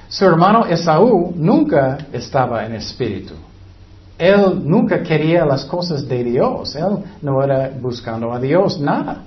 Su 0.08 0.26
hermano 0.26 0.66
Esaú 0.66 1.34
nunca 1.36 1.98
estaba 2.14 2.64
en 2.66 2.76
espíritu. 2.76 3.34
Él 4.20 4.62
nunca 4.64 5.02
quería 5.02 5.46
las 5.46 5.66
cosas 5.66 6.08
de 6.08 6.24
Dios. 6.24 6.76
Él 6.76 7.04
no 7.24 7.44
era 7.44 7.72
buscando 7.82 8.32
a 8.32 8.40
Dios 8.40 8.80
nada. 8.80 9.24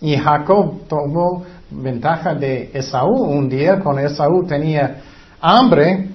Y 0.00 0.16
Jacob 0.16 0.86
tomó 0.88 1.42
ventaja 1.70 2.34
de 2.34 2.70
Esaú. 2.72 3.24
Un 3.24 3.48
día 3.48 3.80
cuando 3.80 4.02
Esaú 4.02 4.46
tenía 4.46 5.00
hambre 5.40 6.10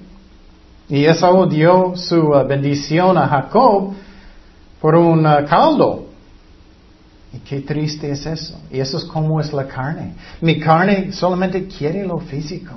y 0.88 1.04
Esaú 1.04 1.46
dio 1.46 1.92
su 1.96 2.16
uh, 2.16 2.46
bendición 2.46 3.16
a 3.18 3.28
Jacob 3.28 3.92
por 4.80 4.94
un 4.94 5.26
uh, 5.26 5.46
caldo. 5.46 6.09
Y 7.32 7.38
qué 7.38 7.60
triste 7.60 8.10
es 8.10 8.26
eso. 8.26 8.60
Y 8.70 8.80
eso 8.80 8.98
es 8.98 9.04
como 9.04 9.40
es 9.40 9.52
la 9.52 9.66
carne. 9.66 10.14
Mi 10.40 10.58
carne 10.58 11.12
solamente 11.12 11.66
quiere 11.66 12.04
lo 12.04 12.18
físico. 12.18 12.74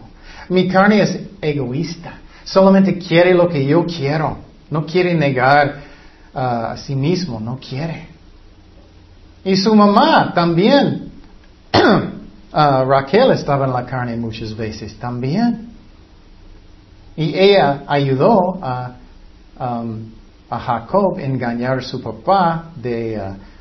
Mi 0.50 0.68
carne 0.68 1.02
es 1.02 1.20
egoísta. 1.42 2.20
Solamente 2.44 2.98
quiere 2.98 3.34
lo 3.34 3.48
que 3.48 3.66
yo 3.66 3.86
quiero. 3.86 4.38
No 4.70 4.86
quiere 4.86 5.16
negar 5.16 5.82
uh, 6.34 6.38
a 6.38 6.78
sí 6.78 6.96
mismo, 6.96 7.40
no 7.40 7.58
quiere. 7.58 8.08
Y 9.44 9.56
su 9.56 9.74
mamá 9.74 10.34
también. 10.34 11.12
Uh, 11.74 12.84
Raquel 12.88 13.32
estaba 13.32 13.66
en 13.66 13.74
la 13.74 13.86
carne 13.86 14.16
muchas 14.18 14.56
veces 14.56 14.96
también. 15.00 15.70
Y 17.16 17.36
ella 17.36 17.84
ayudó 17.88 18.60
a, 18.62 18.96
um, 19.60 20.12
a 20.50 20.60
Jacob 20.60 21.18
engañar 21.20 21.80
a 21.80 21.82
su 21.82 22.02
papá 22.02 22.72
de 22.76 23.20
uh, 23.20 23.53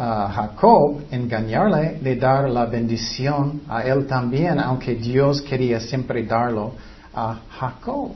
a 0.00 0.30
Jacob, 0.32 1.00
engañarle, 1.10 1.98
de 2.00 2.14
dar 2.14 2.48
la 2.48 2.66
bendición 2.66 3.62
a 3.68 3.82
él 3.82 4.06
también, 4.06 4.60
aunque 4.60 4.94
Dios 4.94 5.42
quería 5.42 5.80
siempre 5.80 6.22
darlo 6.22 6.72
a 7.12 7.36
Jacob. 7.58 8.12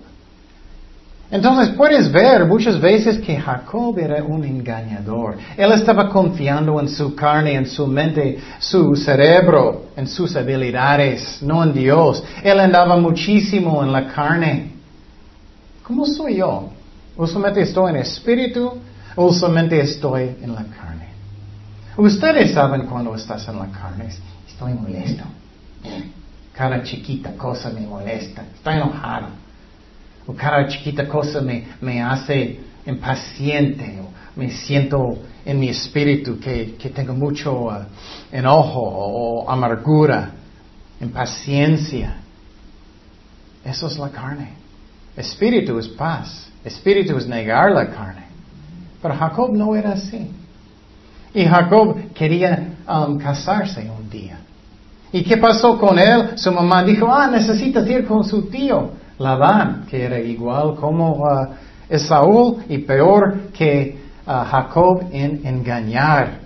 Entonces 1.28 1.70
puedes 1.70 2.12
ver 2.12 2.44
muchas 2.44 2.80
veces 2.80 3.18
que 3.18 3.36
Jacob 3.36 3.98
era 3.98 4.22
un 4.22 4.44
engañador. 4.44 5.36
Él 5.56 5.72
estaba 5.72 6.08
confiando 6.08 6.78
en 6.78 6.88
su 6.88 7.16
carne, 7.16 7.54
en 7.54 7.66
su 7.66 7.86
mente, 7.86 8.38
su 8.60 8.94
cerebro, 8.94 9.86
en 9.96 10.06
sus 10.06 10.36
habilidades, 10.36 11.38
no 11.42 11.64
en 11.64 11.72
Dios. 11.72 12.22
Él 12.44 12.60
andaba 12.60 12.96
muchísimo 12.96 13.82
en 13.82 13.90
la 13.90 14.06
carne. 14.06 14.72
¿Cómo 15.82 16.06
soy 16.06 16.36
yo? 16.36 16.68
¿Usualmente 17.16 17.62
estoy 17.62 17.90
en 17.90 17.96
espíritu 17.96 18.74
o 19.16 19.24
usualmente 19.24 19.80
estoy 19.80 20.36
en 20.42 20.54
la 20.54 20.64
carne? 20.64 21.11
Ustedes 21.96 22.54
saben 22.54 22.86
cuando 22.86 23.14
estás 23.14 23.46
en 23.48 23.58
la 23.58 23.66
carne. 23.66 24.08
Estoy 24.48 24.72
molesto. 24.72 25.24
Cada 26.52 26.82
chiquita 26.82 27.32
cosa 27.36 27.70
me 27.70 27.80
molesta. 27.80 28.44
Estoy 28.54 28.74
enojado. 28.74 29.28
O 30.26 30.34
cada 30.34 30.66
chiquita 30.68 31.06
cosa 31.06 31.40
me, 31.40 31.64
me 31.80 32.02
hace 32.02 32.60
impaciente. 32.86 34.00
O 34.00 34.38
me 34.38 34.50
siento 34.50 35.18
en 35.44 35.60
mi 35.60 35.68
espíritu 35.68 36.38
que, 36.38 36.76
que 36.76 36.88
tengo 36.88 37.14
mucho 37.14 37.66
uh, 37.66 37.84
enojo 38.30 38.80
o 38.80 39.50
amargura, 39.50 40.30
impaciencia. 41.00 42.16
Eso 43.64 43.86
es 43.86 43.98
la 43.98 44.08
carne. 44.08 44.52
Espíritu 45.14 45.78
es 45.78 45.88
paz. 45.88 46.48
Espíritu 46.64 47.18
es 47.18 47.26
negar 47.26 47.70
la 47.72 47.90
carne. 47.90 48.22
Pero 49.02 49.14
Jacob 49.14 49.52
no 49.52 49.76
era 49.76 49.92
así. 49.92 50.30
Y 51.34 51.44
Jacob 51.44 51.96
quería 52.14 52.74
um, 52.86 53.18
casarse 53.18 53.90
un 53.90 54.08
día. 54.10 54.38
¿Y 55.12 55.22
qué 55.22 55.36
pasó 55.36 55.78
con 55.78 55.98
él? 55.98 56.32
Su 56.36 56.52
mamá 56.52 56.82
dijo, 56.82 57.06
ah, 57.10 57.28
necesitas 57.30 57.88
ir 57.88 58.06
con 58.06 58.24
su 58.24 58.48
tío, 58.48 58.90
Labán, 59.18 59.86
que 59.88 60.04
era 60.04 60.18
igual 60.18 60.74
como 60.74 61.24
uh, 61.24 62.60
y 62.68 62.78
peor 62.78 63.50
que 63.52 63.98
uh, 64.26 64.30
Jacob 64.30 65.04
en 65.12 65.40
engañar. 65.44 66.40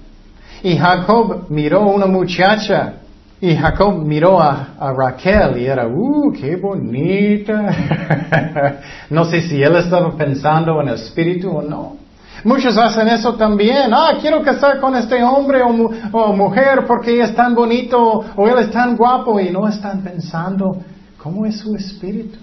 Y 0.63 0.77
Jacob 0.77 1.47
miró 1.49 1.83
a 1.83 1.87
una 1.87 2.07
muchacha 2.07 2.95
y 3.41 3.55
Jacob 3.55 4.03
miró 4.05 4.41
a, 4.41 4.75
a, 4.79 4.93
Raquel 4.93 5.59
y 5.59 5.67
era, 5.67 5.87
¡uh, 5.87 6.33
qué 6.33 6.57
bonita! 6.57 8.81
no 9.11 9.25
sé 9.27 9.43
si 9.43 9.63
él 9.63 9.77
estaba 9.77 10.17
pensando 10.17 10.81
en 10.81 10.89
el 10.89 10.95
espíritu 10.95 11.51
o 11.51 11.63
no. 11.63 12.06
Muchos 12.45 12.77
hacen 12.77 13.09
eso 13.09 13.35
también. 13.35 13.93
Ah, 13.93 14.13
quiero 14.21 14.43
casar 14.43 14.81
con 14.81 14.95
este 14.95 15.23
hombre 15.23 15.63
o, 15.63 16.33
mujer 16.33 16.85
porque 16.87 17.21
es 17.21 17.35
tan 17.35 17.55
bonito 17.55 18.25
o 18.37 18.49
él 18.49 18.59
es 18.59 18.71
tan 18.71 18.97
guapo 18.97 19.41
y 19.41 19.51
no 19.51 19.67
están 19.69 20.03
pensando 20.03 20.77
cómo 21.23 21.47
es 21.47 21.59
su 21.59 21.75
espíritu. 21.75 22.39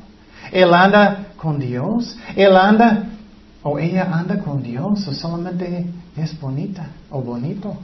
Él 0.52 0.74
anda 0.74 1.28
con 1.38 1.60
Dios, 1.60 2.18
él 2.36 2.56
anda 2.56 3.06
o 3.62 3.80
ella 3.80 4.10
anda 4.12 4.40
con 4.40 4.62
Dios 4.62 5.08
o 5.08 5.14
solamente 5.14 5.86
es 6.18 6.40
bonita 6.40 6.88
o 7.10 7.22
bonito. 7.22 7.78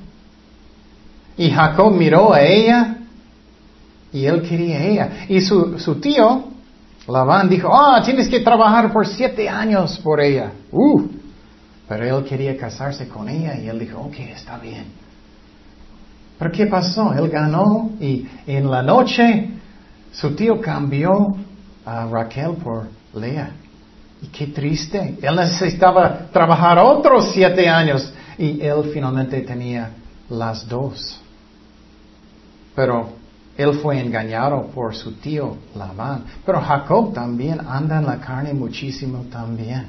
Y 1.37 1.51
Jacob 1.51 1.93
miró 1.93 2.33
a 2.33 2.41
ella 2.41 2.97
y 4.11 4.25
él 4.25 4.41
quería 4.41 4.77
a 4.77 4.83
ella. 4.83 5.09
Y 5.29 5.39
su, 5.41 5.79
su 5.79 5.95
tío, 6.01 6.45
Labán, 7.07 7.47
dijo, 7.47 7.69
ah, 7.73 8.01
tienes 8.03 8.27
que 8.27 8.41
trabajar 8.41 8.91
por 8.91 9.07
siete 9.07 9.47
años 9.47 9.99
por 9.99 10.19
ella. 10.19 10.51
Uh, 10.71 11.18
pero 11.89 12.19
él 12.19 12.23
quería 12.23 12.55
casarse 12.55 13.07
con 13.07 13.27
ella 13.27 13.57
y 13.57 13.67
él 13.67 13.79
dijo, 13.79 13.99
ok, 13.99 14.13
está 14.19 14.59
bien. 14.59 14.85
Pero 16.37 16.51
¿qué 16.51 16.67
pasó? 16.67 17.11
Él 17.13 17.27
ganó 17.29 17.89
y 17.99 18.27
en 18.45 18.69
la 18.69 18.83
noche 18.83 19.49
su 20.13 20.35
tío 20.35 20.61
cambió 20.61 21.35
a 21.83 22.05
Raquel 22.05 22.51
por 22.63 22.87
Lea. 23.15 23.51
Y 24.21 24.27
qué 24.27 24.47
triste. 24.47 25.17
Él 25.19 25.35
necesitaba 25.35 26.27
trabajar 26.31 26.77
otros 26.77 27.31
siete 27.33 27.67
años 27.67 28.13
y 28.37 28.61
él 28.61 28.91
finalmente 28.93 29.41
tenía 29.41 29.89
las 30.29 30.67
dos. 30.67 31.19
Pero 32.75 33.09
él 33.57 33.73
fue 33.73 33.99
engañado 33.99 34.67
por 34.67 34.95
su 34.95 35.13
tío 35.13 35.57
Labán. 35.75 36.23
Pero 36.45 36.61
Jacob 36.61 37.13
también 37.15 37.59
anda 37.67 37.97
en 37.97 38.05
la 38.05 38.19
carne 38.19 38.53
muchísimo 38.53 39.25
también. 39.31 39.87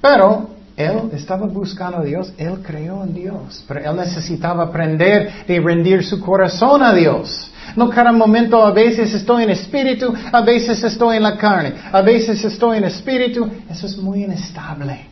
Pero 0.00 0.61
él 0.76 1.10
estaba 1.12 1.46
buscando 1.46 1.98
a 1.98 2.02
Dios, 2.02 2.32
él 2.38 2.60
creyó 2.62 3.04
en 3.04 3.14
Dios, 3.14 3.64
pero 3.68 3.90
él 3.90 3.96
necesitaba 3.96 4.64
aprender 4.64 5.44
y 5.46 5.58
rendir 5.58 6.02
su 6.04 6.18
corazón 6.20 6.82
a 6.82 6.94
Dios. 6.94 7.50
No 7.76 7.90
cada 7.90 8.12
momento, 8.12 8.64
a 8.64 8.72
veces 8.72 9.12
estoy 9.12 9.44
en 9.44 9.50
espíritu, 9.50 10.12
a 10.32 10.40
veces 10.40 10.82
estoy 10.82 11.18
en 11.18 11.22
la 11.22 11.36
carne, 11.36 11.74
a 11.92 12.00
veces 12.00 12.42
estoy 12.44 12.78
en 12.78 12.84
espíritu. 12.84 13.48
Eso 13.70 13.86
es 13.86 13.96
muy 13.98 14.24
inestable. 14.24 15.06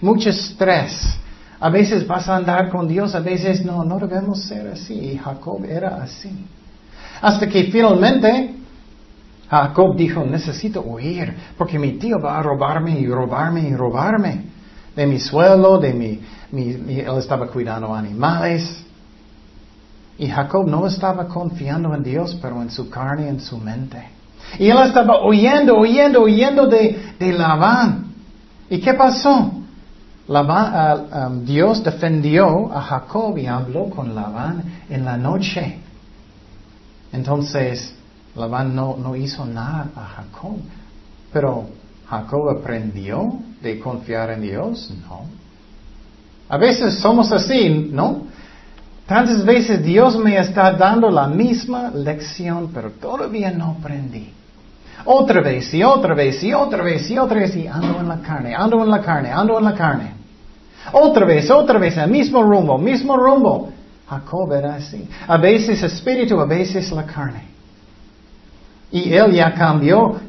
Mucho 0.00 0.30
estrés. 0.30 1.18
A 1.60 1.68
veces 1.68 2.06
vas 2.06 2.28
a 2.28 2.36
andar 2.36 2.70
con 2.70 2.88
Dios, 2.88 3.14
a 3.14 3.20
veces 3.20 3.64
no, 3.64 3.84
no 3.84 3.98
debemos 3.98 4.42
ser 4.42 4.68
así. 4.68 4.94
Y 4.94 5.18
Jacob 5.18 5.64
era 5.64 6.02
así. 6.02 6.30
Hasta 7.20 7.48
que 7.48 7.64
finalmente 7.64 8.54
Jacob 9.48 9.96
dijo, 9.96 10.24
necesito 10.24 10.82
huir, 10.82 11.34
porque 11.56 11.78
mi 11.78 11.92
tío 11.92 12.18
va 12.20 12.38
a 12.38 12.42
robarme 12.42 12.98
y 12.98 13.06
robarme 13.06 13.68
y 13.68 13.74
robarme 13.74 14.51
de 14.94 15.06
mi 15.06 15.18
suelo, 15.18 15.78
de 15.78 15.92
mi, 15.92 16.20
él 16.52 17.18
estaba 17.18 17.46
cuidando 17.48 17.94
animales. 17.94 18.84
Y 20.18 20.28
Jacob 20.28 20.68
no 20.68 20.86
estaba 20.86 21.26
confiando 21.26 21.94
en 21.94 22.02
Dios, 22.02 22.38
pero 22.40 22.60
en 22.62 22.70
su 22.70 22.88
carne, 22.90 23.28
en 23.28 23.40
su 23.40 23.58
mente. 23.58 24.06
Y 24.58 24.68
él 24.68 24.78
estaba 24.84 25.20
oyendo, 25.20 25.76
oyendo, 25.76 26.22
oyendo 26.22 26.66
de, 26.66 27.14
de 27.18 27.32
Labán. 27.32 28.12
¿Y 28.68 28.80
qué 28.80 28.94
pasó? 28.94 29.52
Ah, 30.28 31.28
um, 31.28 31.44
Dios 31.44 31.82
defendió 31.82 32.72
a 32.72 32.80
Jacob 32.80 33.36
y 33.36 33.46
habló 33.46 33.90
con 33.90 34.14
Labán 34.14 34.62
en 34.88 35.04
la 35.04 35.16
noche. 35.16 35.78
Entonces, 37.12 37.94
Labán 38.34 38.74
no, 38.74 38.96
no 38.96 39.16
hizo 39.16 39.44
nada 39.44 39.88
a 39.96 40.04
Jacob. 40.06 40.56
Pero 41.32 41.66
Jacob 42.12 42.50
aprendió 42.50 43.38
de 43.62 43.80
confiar 43.80 44.28
en 44.32 44.42
Dios? 44.42 44.92
No. 45.08 45.22
A 46.46 46.58
veces 46.58 46.98
somos 46.98 47.32
así, 47.32 47.88
¿no? 47.90 48.24
Tantas 49.06 49.42
veces 49.46 49.82
Dios 49.82 50.18
me 50.18 50.36
está 50.36 50.72
dando 50.72 51.10
la 51.10 51.26
misma 51.26 51.90
lección, 51.90 52.70
pero 52.74 52.90
todavía 52.90 53.50
no 53.50 53.76
aprendí. 53.80 54.30
Otra 55.06 55.40
vez 55.40 55.72
y 55.72 55.82
otra 55.82 56.14
vez 56.14 56.42
y 56.44 56.52
otra 56.52 56.82
vez 56.82 57.10
y 57.10 57.16
otra 57.16 57.40
vez 57.40 57.56
y 57.56 57.66
ando 57.66 58.00
en 58.00 58.08
la 58.08 58.20
carne, 58.20 58.54
ando 58.54 58.82
en 58.82 58.90
la 58.90 59.00
carne, 59.00 59.30
ando 59.30 59.58
en 59.58 59.64
la 59.64 59.74
carne. 59.74 60.12
Otra 60.92 61.24
vez, 61.24 61.50
otra 61.50 61.78
vez, 61.78 61.96
el 61.96 62.10
mismo 62.10 62.42
rumbo, 62.42 62.76
mismo 62.76 63.16
rumbo. 63.16 63.70
Jacob 64.06 64.52
era 64.52 64.74
así. 64.74 65.08
A 65.26 65.38
veces 65.38 65.82
espíritu, 65.82 66.38
a 66.38 66.44
veces 66.44 66.92
la 66.92 67.06
carne. 67.06 67.44
Y 68.90 69.14
él 69.14 69.32
ya 69.32 69.54
cambió 69.54 70.20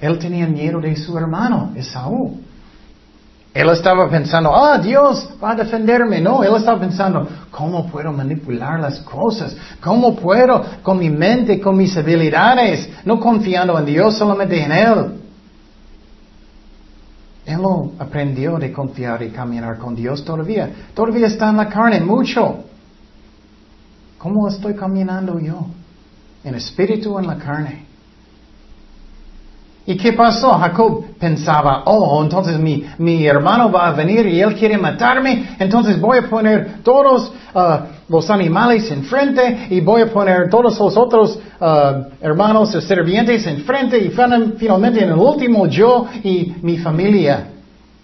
él 0.00 0.18
tenía 0.18 0.46
miedo 0.46 0.80
de 0.80 0.94
su 0.96 1.16
hermano, 1.18 1.72
Esaú. 1.74 2.40
Él 3.52 3.68
estaba 3.70 4.08
pensando, 4.08 4.54
ah, 4.54 4.78
Dios 4.78 5.30
va 5.42 5.52
a 5.52 5.54
defenderme. 5.56 6.20
No, 6.20 6.44
él 6.44 6.54
estaba 6.54 6.78
pensando, 6.78 7.26
¿cómo 7.50 7.90
puedo 7.90 8.12
manipular 8.12 8.78
las 8.78 9.00
cosas? 9.00 9.56
¿Cómo 9.82 10.14
puedo 10.14 10.64
con 10.82 10.98
mi 10.98 11.10
mente, 11.10 11.60
con 11.60 11.76
mis 11.76 11.96
habilidades, 11.96 12.88
no 13.04 13.18
confiando 13.18 13.76
en 13.76 13.86
Dios, 13.86 14.16
solamente 14.16 14.62
en 14.62 14.70
Él? 14.70 15.20
Él 17.46 17.62
no 17.62 17.92
aprendió 17.98 18.58
de 18.58 18.70
confiar 18.70 19.22
y 19.22 19.30
caminar 19.30 19.78
con 19.78 19.96
Dios 19.96 20.24
todavía. 20.24 20.70
Todavía 20.94 21.26
está 21.26 21.48
en 21.48 21.56
la 21.56 21.68
carne 21.68 21.98
mucho. 22.00 22.62
¿Cómo 24.18 24.46
estoy 24.48 24.74
caminando 24.74 25.40
yo? 25.40 25.66
En 26.44 26.54
espíritu 26.54 27.14
o 27.14 27.18
en 27.18 27.26
la 27.26 27.38
carne. 27.38 27.87
¿Y 29.88 29.96
qué 29.96 30.12
pasó? 30.12 30.50
Jacob 30.50 31.02
pensaba, 31.18 31.82
oh, 31.86 32.22
entonces 32.22 32.58
mi, 32.58 32.84
mi 32.98 33.26
hermano 33.26 33.72
va 33.72 33.88
a 33.88 33.92
venir 33.92 34.26
y 34.26 34.38
él 34.38 34.54
quiere 34.54 34.76
matarme, 34.76 35.56
entonces 35.58 35.98
voy 35.98 36.18
a 36.18 36.28
poner 36.28 36.82
todos 36.82 37.32
uh, 37.54 37.60
los 38.10 38.28
animales 38.28 38.90
enfrente 38.90 39.68
y 39.70 39.80
voy 39.80 40.02
a 40.02 40.12
poner 40.12 40.50
todos 40.50 40.78
los 40.78 40.94
otros 40.94 41.38
uh, 41.58 42.04
hermanos 42.20 42.74
o 42.74 42.80
sirvientes 42.82 43.46
enfrente 43.46 43.98
y 43.98 44.10
finalmente 44.10 45.02
en 45.02 45.08
el 45.08 45.18
último 45.18 45.66
yo 45.66 46.06
y 46.22 46.56
mi 46.60 46.76
familia 46.76 47.46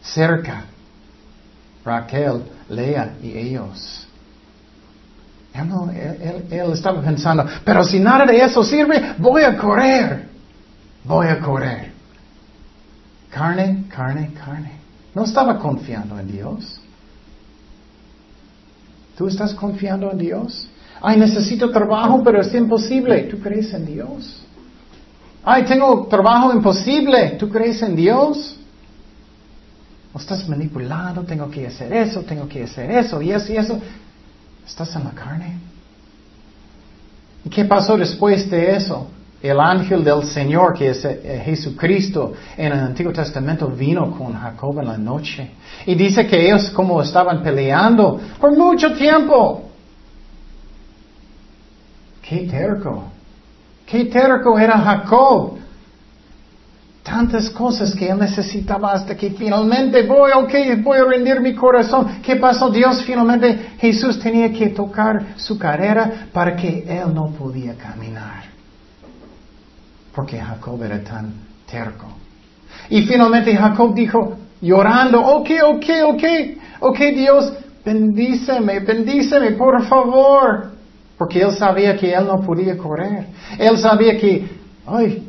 cerca. 0.00 0.64
Raquel, 1.84 2.44
Lea 2.70 3.12
y 3.22 3.36
ellos. 3.36 4.08
él 6.50 6.72
estaba 6.72 7.02
pensando, 7.02 7.44
pero 7.62 7.84
si 7.84 8.00
nada 8.00 8.24
de 8.24 8.38
eso 8.38 8.64
sirve, 8.64 9.16
voy 9.18 9.42
a 9.42 9.54
correr 9.58 10.33
voy 11.04 11.26
a 11.28 11.40
correr. 11.40 11.92
Carne, 13.30 13.84
carne, 13.88 14.32
carne. 14.32 14.72
No 15.14 15.24
estaba 15.24 15.58
confiando 15.58 16.18
en 16.18 16.30
Dios. 16.30 16.80
¿Tú 19.16 19.28
estás 19.28 19.54
confiando 19.54 20.10
en 20.10 20.18
Dios? 20.18 20.68
Ay, 21.00 21.18
necesito 21.18 21.70
trabajo, 21.70 22.22
pero 22.24 22.40
es 22.40 22.52
imposible. 22.54 23.22
¿Tú 23.24 23.38
crees 23.38 23.72
en 23.74 23.86
Dios? 23.86 24.42
Ay, 25.44 25.64
tengo 25.64 26.06
trabajo 26.06 26.52
imposible. 26.52 27.36
¿Tú 27.38 27.48
crees 27.48 27.82
en 27.82 27.94
Dios? 27.94 28.56
¿O 30.12 30.18
estás 30.18 30.48
manipulando? 30.48 31.22
Tengo 31.22 31.50
que 31.50 31.66
hacer 31.66 31.92
eso, 31.92 32.22
tengo 32.22 32.48
que 32.48 32.64
hacer 32.64 32.90
eso, 32.90 33.20
y 33.20 33.32
eso, 33.32 33.52
y 33.52 33.56
eso. 33.56 33.80
¿Estás 34.66 34.94
en 34.96 35.04
la 35.04 35.10
carne? 35.10 35.58
¿Y 37.44 37.50
qué 37.50 37.64
pasó 37.64 37.96
después 37.96 38.48
de 38.48 38.76
eso? 38.76 39.08
El 39.44 39.60
ángel 39.60 40.02
del 40.02 40.24
Señor, 40.24 40.72
que 40.72 40.88
es 40.88 41.04
eh, 41.04 41.42
Jesucristo, 41.44 42.32
en 42.56 42.72
el 42.72 42.78
Antiguo 42.78 43.12
Testamento 43.12 43.68
vino 43.68 44.10
con 44.10 44.32
Jacob 44.32 44.80
en 44.80 44.86
la 44.86 44.96
noche. 44.96 45.50
Y 45.84 45.94
dice 45.94 46.26
que 46.26 46.46
ellos 46.46 46.70
como 46.70 47.02
estaban 47.02 47.42
peleando 47.42 48.18
por 48.40 48.56
mucho 48.56 48.94
tiempo. 48.94 49.68
Qué 52.22 52.48
terco. 52.50 53.04
Qué 53.84 54.06
terco 54.06 54.58
era 54.58 54.78
Jacob. 54.78 55.58
Tantas 57.02 57.50
cosas 57.50 57.94
que 57.94 58.08
él 58.08 58.18
necesitaba 58.18 58.94
hasta 58.94 59.14
que 59.14 59.28
finalmente 59.32 60.06
voy, 60.06 60.30
ok, 60.32 60.82
voy 60.82 61.00
a 61.00 61.04
rendir 61.04 61.42
mi 61.42 61.54
corazón. 61.54 62.22
¿Qué 62.22 62.36
pasó? 62.36 62.70
Dios 62.70 63.02
finalmente, 63.02 63.72
Jesús 63.78 64.18
tenía 64.18 64.50
que 64.50 64.70
tocar 64.70 65.34
su 65.36 65.58
carrera 65.58 66.28
para 66.32 66.56
que 66.56 66.86
él 66.88 67.12
no 67.12 67.26
podía 67.26 67.74
caminar. 67.74 68.53
Porque 70.14 70.38
Jacob 70.38 70.82
era 70.82 71.02
tan 71.02 71.32
terco. 71.70 72.06
Y 72.88 73.02
finalmente 73.02 73.56
Jacob 73.56 73.94
dijo, 73.94 74.36
llorando, 74.60 75.20
ok, 75.20 75.50
ok, 75.64 75.86
ok, 76.06 76.24
ok 76.80 76.98
Dios, 77.14 77.52
bendíceme, 77.84 78.80
bendíceme, 78.80 79.52
por 79.52 79.84
favor. 79.86 80.72
Porque 81.18 81.40
él 81.40 81.52
sabía 81.56 81.96
que 81.96 82.12
él 82.12 82.26
no 82.26 82.40
podía 82.40 82.76
correr. 82.76 83.26
Él 83.58 83.78
sabía 83.78 84.16
que, 84.18 84.48
ay, 84.86 85.28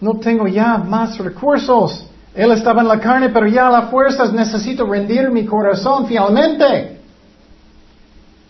no 0.00 0.14
tengo 0.18 0.46
ya 0.46 0.78
más 0.78 1.18
recursos. 1.18 2.06
Él 2.34 2.52
estaba 2.52 2.82
en 2.82 2.88
la 2.88 3.00
carne, 3.00 3.30
pero 3.30 3.46
ya 3.46 3.68
a 3.68 3.70
las 3.70 3.90
fuerzas 3.90 4.32
necesito 4.32 4.86
rendir 4.86 5.30
mi 5.30 5.46
corazón 5.46 6.06
finalmente. 6.06 7.00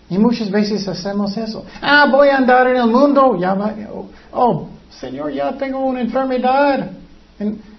Y 0.08 0.18
muchas 0.18 0.50
veces 0.50 0.86
hacemos 0.86 1.36
eso. 1.36 1.64
Ah, 1.82 2.06
voy 2.10 2.28
a 2.28 2.36
andar 2.36 2.68
en 2.68 2.76
el 2.76 2.86
mundo. 2.86 3.36
Ya 3.38 3.54
va, 3.54 3.72
oh, 3.92 4.06
oh 4.32 4.68
Señor, 5.00 5.32
ya 5.32 5.52
tengo 5.56 5.84
una 5.84 6.00
enfermedad. 6.00 6.90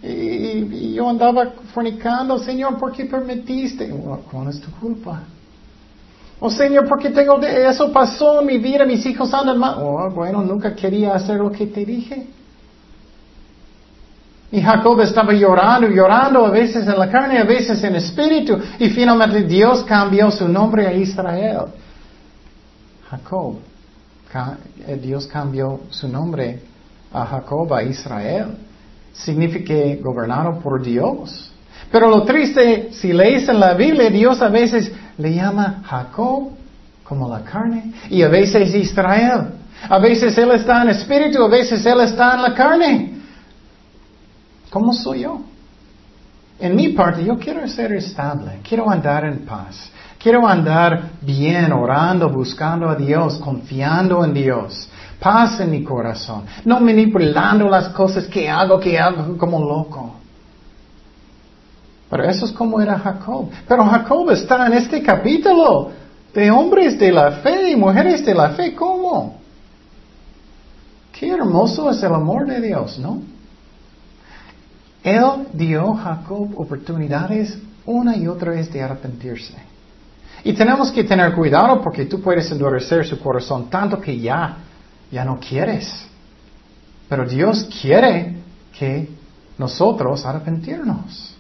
Y, 0.04 0.94
yo 0.94 1.10
andaba 1.10 1.52
fornicando. 1.74 2.38
Señor, 2.38 2.78
¿por 2.78 2.92
qué 2.92 3.06
permitiste? 3.06 3.90
¿Cuál 4.32 4.50
es 4.50 4.62
tu 4.62 4.72
culpa? 4.72 5.24
Oh 6.40 6.52
Señor, 6.52 6.88
¿por 6.88 7.00
qué 7.00 7.10
tengo 7.10 7.40
de 7.40 7.68
eso 7.68 7.92
pasó 7.92 8.42
en 8.42 8.46
mi 8.46 8.60
vida? 8.60 8.86
Mis 8.86 9.04
hijos 9.08 9.34
andan 9.34 9.58
mal. 9.58 9.76
Oh, 9.80 10.10
bueno, 10.12 10.44
nunca 10.44 10.76
quería 10.76 11.16
hacer 11.16 11.38
lo 11.38 11.52
que 11.52 11.66
te 11.66 11.84
dije. 11.84 12.28
Y 14.52 14.62
Jacob 14.62 15.02
estaba 15.02 15.34
llorando, 15.34 15.90
llorando, 15.90 16.46
a 16.46 16.52
veces 16.52 16.88
en 16.88 16.98
la 16.98 17.10
carne, 17.10 17.40
a 17.40 17.44
veces 17.44 17.84
en 17.84 17.96
espíritu. 17.96 18.58
Y 18.80 18.90
finalmente 18.92 19.44
Dios 19.44 19.84
cambió 19.84 20.30
su 20.30 20.48
nombre 20.48 20.86
a 20.86 20.94
Israel. 20.94 21.66
Jacob. 23.10 23.56
Eh, 24.88 25.00
Dios 25.02 25.26
cambió 25.26 25.80
su 25.90 26.08
nombre 26.08 26.60
a 27.22 27.26
Jacob, 27.26 27.74
a 27.74 27.84
Israel. 27.84 28.58
Significa 29.14 29.74
gobernado 30.02 30.60
por 30.60 30.82
Dios. 30.82 31.52
Pero 31.92 32.10
lo 32.10 32.24
triste, 32.24 32.90
si 32.92 33.14
lees 33.14 33.48
en 33.50 33.60
la 33.60 33.74
Biblia, 33.74 34.10
Dios 34.10 34.42
a 34.42 34.50
veces 34.50 34.92
le 35.18 35.34
llama 35.34 35.84
Jacob 35.86 36.50
como 37.04 37.30
la 37.30 37.44
carne 37.44 37.94
y 38.10 38.22
a 38.22 38.28
veces 38.28 38.76
Israel. 38.76 39.54
A 39.90 40.00
veces 40.00 40.38
Él 40.38 40.52
está 40.52 40.82
en 40.82 40.90
espíritu, 40.90 41.44
a 41.44 41.48
veces 41.48 41.86
Él 41.86 42.02
está 42.02 42.36
en 42.36 42.42
la 42.42 42.54
carne. 42.54 43.14
¿Cómo 44.70 44.94
soy 44.94 45.22
yo? 45.22 45.42
En 46.60 46.76
mi 46.76 46.90
parte, 46.90 47.24
yo 47.24 47.38
quiero 47.38 47.68
ser 47.68 47.94
estable, 47.94 48.60
quiero 48.68 48.90
andar 48.90 49.26
en 49.26 49.46
paz, 49.46 49.92
quiero 50.18 50.48
andar 50.48 51.12
bien, 51.22 51.72
orando, 51.72 52.30
buscando 52.30 52.90
a 52.90 52.96
Dios, 52.96 53.38
confiando 53.38 54.26
en 54.26 54.34
Dios, 54.34 54.90
paz 55.20 55.60
en 55.60 55.72
mi 55.72 55.84
corazón, 55.84 56.46
no 56.66 56.80
manipulando 56.80 57.68
las 57.68 57.90
cosas 57.90 58.28
que 58.28 58.50
hago, 58.50 58.80
que 58.80 58.98
hago 58.98 59.38
como 59.38 59.60
loco. 59.60 60.16
Pero 62.10 62.24
eso 62.24 62.46
es 62.46 62.52
como 62.52 62.80
era 62.80 62.98
Jacob. 62.98 63.50
Pero 63.68 63.86
Jacob 63.86 64.30
está 64.32 64.68
en 64.68 64.74
este 64.74 65.02
capítulo 65.02 65.92
de 66.34 66.52
hombres 66.52 66.98
de 66.98 67.12
la 67.12 67.32
fe 67.32 67.72
y 67.72 67.76
mujeres 67.76 68.26
de 68.26 68.34
la 68.34 68.52
fe. 68.52 68.74
¿Cómo? 68.74 69.40
Qué 71.12 71.30
hermoso 71.30 71.90
es 71.90 72.02
el 72.04 72.14
amor 72.14 72.46
de 72.46 72.62
Dios, 72.62 73.00
¿no? 73.00 73.22
Él 75.04 75.48
dio 75.54 75.94
a 75.94 75.98
Jacob 75.98 76.50
oportunidades 76.60 77.58
una 77.86 78.16
y 78.16 78.28
otra 78.28 78.52
vez 78.52 78.72
de 78.72 78.82
arrepentirse. 78.82 79.54
Y 80.44 80.54
tenemos 80.54 80.92
que 80.92 81.04
tener 81.04 81.34
cuidado 81.34 81.82
porque 81.82 82.06
tú 82.06 82.22
puedes 82.22 82.50
endurecer 82.52 83.06
su 83.06 83.20
corazón 83.20 83.70
tanto 83.70 84.00
que 84.00 84.20
ya, 84.20 84.58
ya 85.12 85.24
no 85.24 85.40
quieres. 85.40 86.08
Pero 87.10 87.26
Dios 87.26 87.68
quiere 87.82 88.36
que 88.78 89.10
nosotros 89.58 90.26
arrepentirnos. 90.26 91.36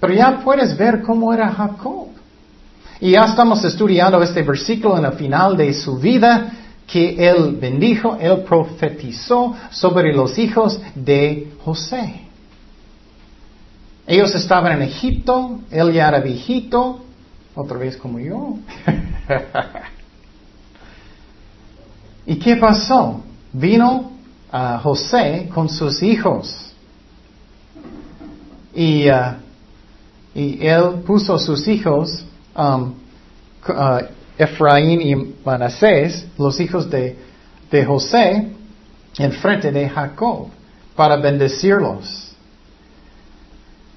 Pero 0.00 0.14
ya 0.14 0.40
puedes 0.42 0.76
ver 0.76 1.02
cómo 1.02 1.32
era 1.32 1.52
Jacob. 1.52 2.08
Y 3.00 3.12
ya 3.12 3.24
estamos 3.24 3.64
estudiando 3.64 4.22
este 4.22 4.42
versículo 4.42 4.98
en 4.98 5.04
el 5.04 5.12
final 5.12 5.56
de 5.56 5.74
su 5.74 5.98
vida 5.98 6.52
que 6.86 7.28
él 7.28 7.56
bendijo, 7.60 8.16
él 8.20 8.42
profetizó 8.42 9.54
sobre 9.70 10.12
los 10.12 10.38
hijos 10.38 10.80
de 10.94 11.52
José. 11.64 12.22
Ellos 14.06 14.34
estaban 14.34 14.72
en 14.72 14.82
Egipto, 14.82 15.60
él 15.70 15.92
ya 15.92 16.08
era 16.08 16.20
viejito, 16.20 17.04
otra 17.54 17.78
vez 17.78 17.96
como 17.96 18.18
yo. 18.18 18.56
¿Y 22.26 22.36
qué 22.36 22.56
pasó? 22.56 23.20
Vino 23.52 24.12
a 24.50 24.78
José 24.78 25.48
con 25.52 25.68
sus 25.68 26.02
hijos. 26.02 26.72
Y, 28.74 29.08
uh, 29.08 29.34
y 30.34 30.66
él 30.66 31.02
puso 31.06 31.38
sus 31.38 31.66
hijos, 31.68 32.24
um, 32.56 32.94
uh, 33.68 34.00
Efraín 34.38 35.00
y 35.00 35.34
Manasés, 35.44 36.26
los 36.38 36.58
hijos 36.60 36.88
de, 36.88 37.16
de 37.70 37.84
José, 37.84 38.50
enfrente 39.18 39.70
de 39.70 39.88
Jacob, 39.88 40.48
para 40.96 41.16
bendecirlos. 41.16 42.32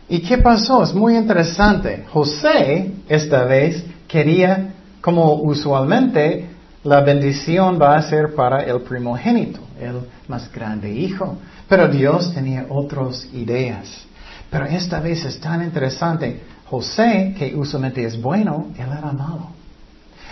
¿Y 0.08 0.20
qué 0.20 0.38
pasó? 0.38 0.84
Es 0.84 0.94
muy 0.94 1.16
interesante. 1.16 2.06
José, 2.12 2.92
esta 3.08 3.46
vez, 3.46 3.84
quería, 4.08 4.74
como 5.02 5.36
usualmente, 5.36 6.48
la 6.86 7.02
bendición 7.02 7.80
va 7.82 7.98
a 7.98 8.02
ser 8.04 8.36
para 8.36 8.64
el 8.64 8.82
primogénito, 8.82 9.60
el 9.82 10.02
más 10.28 10.52
grande 10.52 10.92
hijo. 10.92 11.38
Pero 11.68 11.88
Dios 11.88 12.32
tenía 12.32 12.68
otras 12.70 13.28
ideas. 13.34 14.06
Pero 14.52 14.66
esta 14.66 15.00
vez 15.00 15.26
es 15.26 15.40
tan 15.40 15.64
interesante. 15.64 16.42
José, 16.70 17.34
que 17.38 17.56
usualmente 17.56 18.06
es 18.06 18.22
bueno, 18.22 18.68
él 18.78 18.86
era 18.86 19.12
malo. 19.12 19.50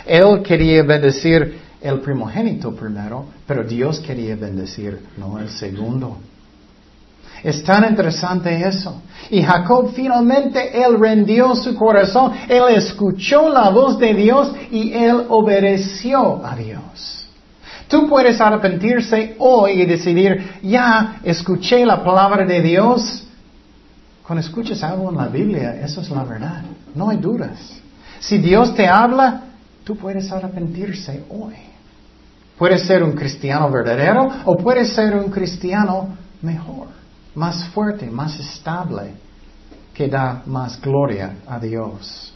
Él 0.06 0.44
quería 0.44 0.84
bendecir 0.84 1.60
el 1.82 2.00
primogénito 2.02 2.76
primero, 2.76 3.26
pero 3.48 3.64
Dios 3.64 4.00
quería 4.00 4.36
bendecir, 4.36 5.00
no 5.18 5.40
el 5.40 5.50
segundo. 5.50 6.20
Es 7.44 7.64
tan 7.64 7.90
interesante 7.90 8.68
eso. 8.68 9.02
Y 9.30 9.42
Jacob 9.42 9.92
finalmente, 9.94 10.82
él 10.82 10.98
rendió 11.00 11.56
su 11.56 11.76
corazón, 11.76 12.32
él 12.48 12.64
escuchó 12.70 13.50
la 13.50 13.70
voz 13.70 14.00
de 14.00 14.14
Dios 14.14 14.54
y 14.72 14.94
él 14.94 15.26
obedeció 15.30 16.46
a 16.46 16.56
Dios. 16.56 17.28
Tú 17.88 18.08
puedes 18.08 18.40
arrepentirse 18.40 19.36
hoy 19.40 19.82
y 19.82 19.86
decidir, 19.86 20.60
ya 20.64 21.20
escuché 21.24 21.86
la 21.86 22.04
palabra 22.04 22.46
de 22.46 22.62
Dios. 22.62 23.28
Cuando 24.26 24.40
escuchas 24.40 24.82
algo 24.84 25.10
en 25.10 25.18
la 25.18 25.28
Biblia, 25.28 25.82
eso 25.82 26.02
es 26.02 26.10
la 26.10 26.24
verdad. 26.24 26.62
No 26.96 27.10
hay 27.10 27.18
dudas. 27.18 27.82
Si 28.20 28.38
Dios 28.38 28.74
te 28.74 28.88
habla, 28.88 29.44
Tú 29.84 29.98
puedes 29.98 30.32
arrepentirse 30.32 31.24
hoy. 31.30 31.56
Puedes 32.58 32.86
ser 32.88 33.04
un 33.04 33.14
cristiano 33.14 33.70
verdadero 33.70 34.30
o 34.46 34.56
puedes 34.58 34.94
ser 34.94 35.16
un 35.16 35.30
cristiano 35.30 36.16
mejor, 36.42 36.88
más 37.36 37.66
fuerte, 37.70 38.10
más 38.10 38.40
estable, 38.40 39.14
que 39.94 40.08
da 40.08 40.44
más 40.46 40.80
gloria 40.82 41.36
a 41.48 41.60
Dios. 41.60 42.34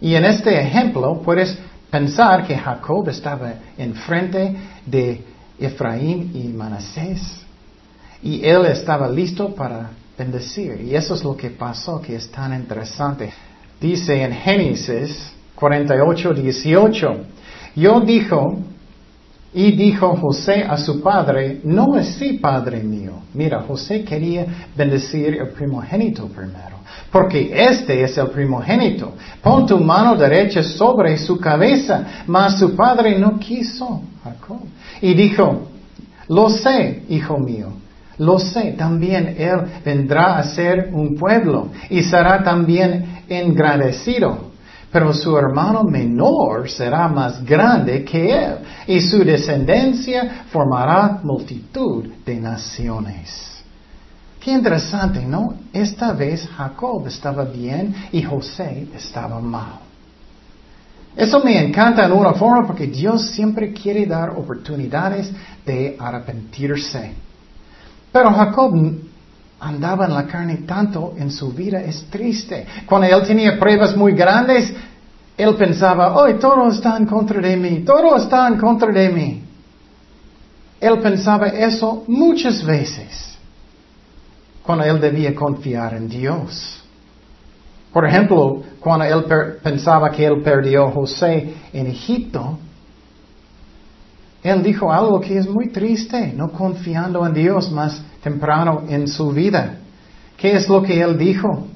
Y 0.00 0.14
en 0.14 0.24
este 0.24 0.60
ejemplo 0.60 1.20
puedes 1.22 1.56
pensar 1.90 2.46
que 2.46 2.56
Jacob 2.56 3.08
estaba 3.08 3.54
enfrente 3.78 4.56
de 4.86 5.24
Efraín 5.58 6.30
y 6.34 6.48
Manasés 6.48 7.44
y 8.22 8.44
él 8.44 8.66
estaba 8.66 9.08
listo 9.08 9.54
para 9.54 9.90
bendecir. 10.18 10.80
Y 10.80 10.96
eso 10.96 11.14
es 11.14 11.22
lo 11.22 11.36
que 11.36 11.50
pasó, 11.50 12.00
que 12.00 12.16
es 12.16 12.30
tan 12.30 12.54
interesante. 12.54 13.32
Dice 13.80 14.22
en 14.22 14.32
Génesis 14.32 15.32
48, 15.54 16.34
18, 16.34 17.16
yo 17.76 18.00
dijo, 18.00 18.58
y 19.54 19.70
dijo 19.70 20.16
José 20.16 20.64
a 20.64 20.76
su 20.76 21.00
padre, 21.00 21.60
no 21.62 21.96
es 21.96 22.16
sí, 22.16 22.34
padre 22.34 22.82
mío. 22.82 23.12
Mira, 23.34 23.60
José 23.60 24.02
quería 24.02 24.44
bendecir 24.76 25.36
el 25.36 25.48
primogénito 25.50 26.26
primero, 26.26 26.78
porque 27.12 27.52
este 27.54 28.02
es 28.02 28.18
el 28.18 28.28
primogénito. 28.28 29.14
Pon 29.40 29.64
tu 29.64 29.78
mano 29.78 30.16
derecha 30.16 30.62
sobre 30.62 31.16
su 31.18 31.38
cabeza, 31.38 32.24
mas 32.26 32.58
su 32.58 32.74
padre 32.74 33.16
no 33.16 33.38
quiso. 33.38 34.02
Jacob. 34.24 34.60
Y 35.00 35.14
dijo, 35.14 35.68
lo 36.28 36.50
sé, 36.50 37.04
hijo 37.08 37.38
mío, 37.38 37.68
lo 38.18 38.40
sé, 38.40 38.72
también 38.72 39.36
él 39.38 39.60
vendrá 39.84 40.38
a 40.38 40.42
ser 40.42 40.90
un 40.92 41.14
pueblo 41.14 41.68
y 41.90 42.02
será 42.02 42.42
también 42.42 43.22
engrandecido 43.28 44.53
pero 44.94 45.12
su 45.12 45.36
hermano 45.36 45.82
menor 45.82 46.70
será 46.70 47.08
más 47.08 47.44
grande 47.44 48.04
que 48.04 48.30
él, 48.30 48.58
y 48.86 49.00
su 49.00 49.24
descendencia 49.24 50.44
formará 50.52 51.18
multitud 51.20 52.04
de 52.24 52.36
naciones. 52.36 53.60
Qué 54.38 54.52
interesante, 54.52 55.26
¿no? 55.26 55.54
Esta 55.72 56.12
vez 56.12 56.46
Jacob 56.46 57.08
estaba 57.08 57.44
bien 57.44 57.92
y 58.12 58.22
José 58.22 58.86
estaba 58.94 59.40
mal. 59.40 59.80
Eso 61.16 61.40
me 61.40 61.60
encanta 61.60 62.06
en 62.06 62.12
una 62.12 62.34
forma 62.34 62.64
porque 62.64 62.86
Dios 62.86 63.32
siempre 63.32 63.72
quiere 63.72 64.06
dar 64.06 64.30
oportunidades 64.30 65.28
de 65.66 65.96
arrepentirse. 65.98 67.14
Pero 68.12 68.30
Jacob 68.32 68.72
andaba 69.64 70.04
en 70.04 70.14
la 70.14 70.26
carne 70.26 70.58
tanto 70.66 71.14
en 71.16 71.30
su 71.30 71.50
vida, 71.52 71.80
es 71.80 72.04
triste. 72.10 72.66
Cuando 72.86 73.06
él 73.06 73.26
tenía 73.26 73.58
pruebas 73.58 73.96
muy 73.96 74.12
grandes, 74.12 74.72
él 75.36 75.54
pensaba, 75.56 76.14
hoy 76.16 76.34
todo 76.34 76.68
está 76.68 76.96
en 76.96 77.06
contra 77.06 77.40
de 77.40 77.56
mí, 77.56 77.80
todo 77.80 78.16
está 78.16 78.46
en 78.46 78.58
contra 78.58 78.92
de 78.92 79.08
mí. 79.08 79.42
Él 80.80 80.98
pensaba 80.98 81.48
eso 81.48 82.04
muchas 82.06 82.62
veces, 82.62 83.38
cuando 84.62 84.84
él 84.84 85.00
debía 85.00 85.34
confiar 85.34 85.94
en 85.94 86.08
Dios. 86.08 86.82
Por 87.90 88.06
ejemplo, 88.06 88.62
cuando 88.80 89.04
él 89.06 89.24
pensaba 89.62 90.10
que 90.10 90.26
él 90.26 90.42
perdió 90.42 90.88
a 90.88 90.92
José 90.92 91.54
en 91.72 91.86
Egipto, 91.86 92.58
él 94.44 94.62
dijo 94.62 94.92
algo 94.92 95.20
que 95.20 95.38
es 95.38 95.48
muy 95.48 95.68
triste, 95.68 96.34
no 96.36 96.52
confiando 96.52 97.26
en 97.26 97.32
Dios 97.32 97.72
más 97.72 98.00
temprano 98.22 98.82
en 98.90 99.08
su 99.08 99.30
vida. 99.30 99.78
¿Qué 100.36 100.52
es 100.52 100.68
lo 100.68 100.82
que 100.82 101.00
él 101.00 101.16
dijo? 101.16 101.66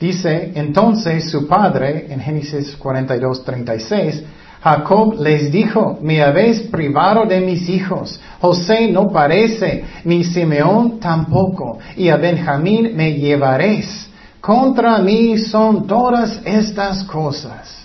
Dice, 0.00 0.50
entonces 0.56 1.30
su 1.30 1.46
padre, 1.46 2.12
en 2.12 2.18
Génesis 2.18 2.74
42, 2.76 3.44
36, 3.44 4.24
Jacob 4.60 5.20
les 5.20 5.52
dijo, 5.52 6.00
me 6.02 6.20
habéis 6.20 6.62
privado 6.62 7.26
de 7.26 7.40
mis 7.40 7.68
hijos. 7.68 8.20
José 8.40 8.90
no 8.90 9.08
parece, 9.10 9.84
ni 10.04 10.24
Simeón 10.24 10.98
tampoco, 10.98 11.78
y 11.96 12.08
a 12.08 12.16
Benjamín 12.16 12.90
me 12.96 13.14
llevaréis. 13.14 14.10
Contra 14.40 14.98
mí 14.98 15.38
son 15.38 15.86
todas 15.86 16.40
estas 16.44 17.04
cosas. 17.04 17.80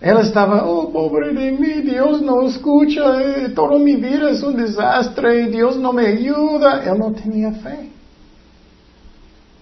Él 0.00 0.18
estaba, 0.18 0.66
oh, 0.66 0.92
pobre 0.92 1.32
de 1.32 1.52
mí, 1.52 1.80
Dios 1.80 2.20
no 2.20 2.42
escucha, 2.42 3.22
eh, 3.22 3.48
toda 3.50 3.78
mi 3.78 3.96
vida 3.96 4.30
es 4.30 4.42
un 4.42 4.56
desastre, 4.56 5.48
Dios 5.48 5.76
no 5.76 5.92
me 5.92 6.06
ayuda. 6.06 6.84
Él 6.84 6.98
no 6.98 7.12
tenía 7.12 7.50
fe. 7.52 7.90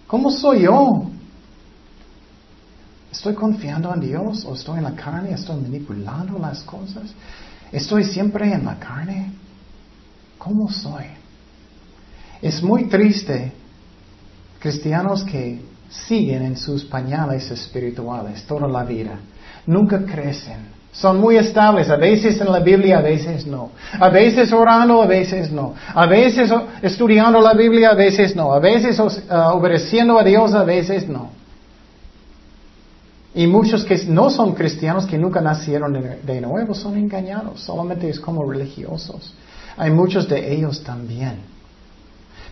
¿Cómo 0.08 0.30
soy 0.30 0.62
yo? 0.62 1.08
¿Estoy 3.12 3.34
confiando 3.34 3.94
en 3.94 4.00
Dios 4.00 4.44
o 4.44 4.54
estoy 4.54 4.78
en 4.78 4.84
la 4.84 4.96
carne? 4.96 5.32
¿Estoy 5.32 5.60
manipulando 5.60 6.36
las 6.38 6.62
cosas? 6.62 7.14
¿Estoy 7.70 8.02
siempre 8.02 8.52
en 8.52 8.64
la 8.64 8.76
carne? 8.76 9.32
¿Cómo 10.36 10.68
soy? 10.68 11.04
Es 12.42 12.60
muy 12.60 12.88
triste 12.88 13.52
cristianos 14.58 15.22
que 15.24 15.62
siguen 15.88 16.42
en 16.42 16.56
sus 16.56 16.84
pañales 16.84 17.48
espirituales 17.50 18.44
toda 18.46 18.66
la 18.66 18.82
vida 18.82 19.18
nunca 19.66 20.04
crecen. 20.04 20.74
Son 20.92 21.20
muy 21.20 21.36
estables, 21.36 21.90
a 21.90 21.96
veces 21.96 22.40
en 22.40 22.52
la 22.52 22.60
Biblia, 22.60 22.98
a 22.98 23.02
veces 23.02 23.46
no. 23.46 23.72
A 23.98 24.08
veces 24.10 24.52
orando, 24.52 25.02
a 25.02 25.06
veces 25.06 25.50
no. 25.50 25.74
A 25.92 26.06
veces 26.06 26.52
estudiando 26.82 27.40
la 27.40 27.52
Biblia, 27.52 27.90
a 27.90 27.94
veces 27.94 28.36
no. 28.36 28.52
A 28.52 28.60
veces 28.60 29.00
uh, 29.00 29.10
obedeciendo 29.54 30.16
a 30.18 30.22
Dios, 30.22 30.54
a 30.54 30.62
veces 30.62 31.08
no. 31.08 31.30
Y 33.34 33.48
muchos 33.48 33.84
que 33.84 33.96
no 34.06 34.30
son 34.30 34.54
cristianos, 34.54 35.04
que 35.06 35.18
nunca 35.18 35.40
nacieron 35.40 36.00
de 36.22 36.40
nuevo, 36.40 36.74
son 36.74 36.96
engañados. 36.96 37.60
Solamente 37.60 38.08
es 38.08 38.20
como 38.20 38.48
religiosos. 38.48 39.34
Hay 39.76 39.90
muchos 39.90 40.28
de 40.28 40.54
ellos 40.54 40.84
también. 40.84 41.40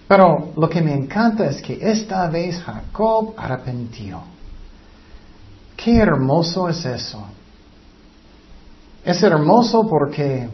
Pero 0.09 0.48
lo 0.57 0.68
que 0.68 0.83
me 0.83 0.92
encanta 0.92 1.46
es 1.46 1.62
que 1.62 1.79
esta 1.81 2.29
vez 2.29 2.61
Jacob 2.61 3.35
arrepintió. 3.37 4.32
Qué 5.83 5.97
hermoso 5.97 6.68
es 6.68 6.85
eso. 6.85 7.25
Es 9.05 9.21
hermoso 9.23 9.87
porque 9.88 10.49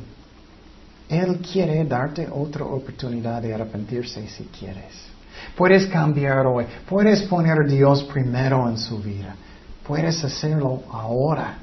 Él 1.08 1.38
quiere 1.52 1.84
darte 1.84 2.26
otra 2.30 2.64
oportunidad 2.64 3.42
de 3.42 3.52
arrepentirse 3.52 4.26
si 4.28 4.44
quieres. 4.44 5.08
Puedes 5.54 5.86
cambiar 5.86 6.46
hoy. 6.46 6.64
Puedes 6.88 7.22
poner 7.24 7.58
a 7.60 7.68
Dios 7.68 8.04
primero 8.04 8.68
en 8.70 8.78
su 8.78 8.98
vida. 9.00 9.34
Puedes 9.86 10.24
hacerlo 10.24 10.82
ahora. 10.90 11.58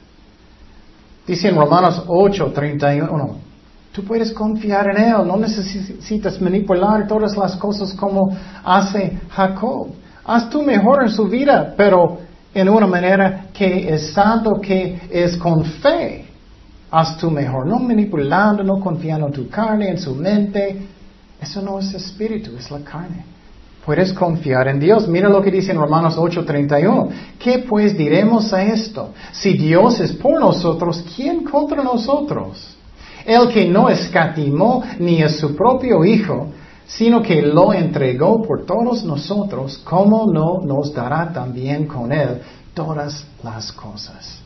Dice 1.25 1.47
en 1.47 1.55
Romanos 1.55 2.03
8, 2.07 2.51
31. 2.53 3.37
Tú 3.91 4.03
puedes 4.03 4.31
confiar 4.31 4.91
en 4.91 5.05
Él. 5.05 5.27
No 5.27 5.37
necesitas 5.37 6.39
manipular 6.39 7.07
todas 7.07 7.35
las 7.35 7.55
cosas 7.55 7.93
como 7.93 8.35
hace 8.63 9.19
Jacob. 9.29 9.87
Haz 10.23 10.49
tú 10.49 10.61
mejor 10.61 11.03
en 11.03 11.09
su 11.09 11.27
vida, 11.27 11.73
pero 11.75 12.24
en 12.55 12.69
una 12.69 12.87
manera 12.87 13.47
que 13.53 13.93
es 13.93 14.13
santo, 14.13 14.61
que 14.61 15.01
es 15.11 15.35
con 15.35 15.65
fe. 15.65 16.25
Haz 16.89 17.17
tú 17.17 17.29
mejor, 17.29 17.67
no 17.67 17.79
manipulando, 17.79 18.63
no 18.63 18.79
confiando 18.79 19.27
en 19.27 19.33
tu 19.33 19.49
carne, 19.49 19.89
en 19.89 19.99
su 19.99 20.15
mente. 20.15 20.87
Eso 21.41 21.61
no 21.61 21.77
es 21.79 21.93
espíritu, 21.93 22.51
es 22.57 22.71
la 22.71 22.79
carne. 22.79 23.25
Puedes 23.85 24.13
confiar 24.13 24.69
en 24.69 24.79
Dios. 24.79 25.05
Mira 25.07 25.27
lo 25.27 25.41
que 25.41 25.51
dice 25.51 25.73
en 25.73 25.79
Romanos 25.79 26.17
8:31. 26.17 27.09
¿Qué 27.37 27.59
pues 27.59 27.97
diremos 27.97 28.53
a 28.53 28.63
esto? 28.63 29.13
Si 29.33 29.57
Dios 29.57 29.99
es 29.99 30.13
por 30.13 30.39
nosotros, 30.39 31.03
¿quién 31.13 31.43
contra 31.43 31.83
nosotros? 31.83 32.77
El 33.25 33.49
que 33.49 33.67
no 33.67 33.89
escatimó 33.89 34.81
ni 34.97 35.21
a 35.21 35.29
su 35.29 35.55
propio 35.55 36.05
Hijo, 36.05 36.47
sino 36.87 37.21
que 37.21 37.41
lo 37.41 37.73
entregó 37.73 38.41
por 38.43 38.65
todos 38.65 39.03
nosotros, 39.03 39.81
¿cómo 39.83 40.31
no 40.31 40.61
nos 40.61 40.93
dará 40.93 41.31
también 41.33 41.87
con 41.87 42.11
Él 42.11 42.41
todas 42.73 43.25
las 43.43 43.71
cosas? 43.71 44.39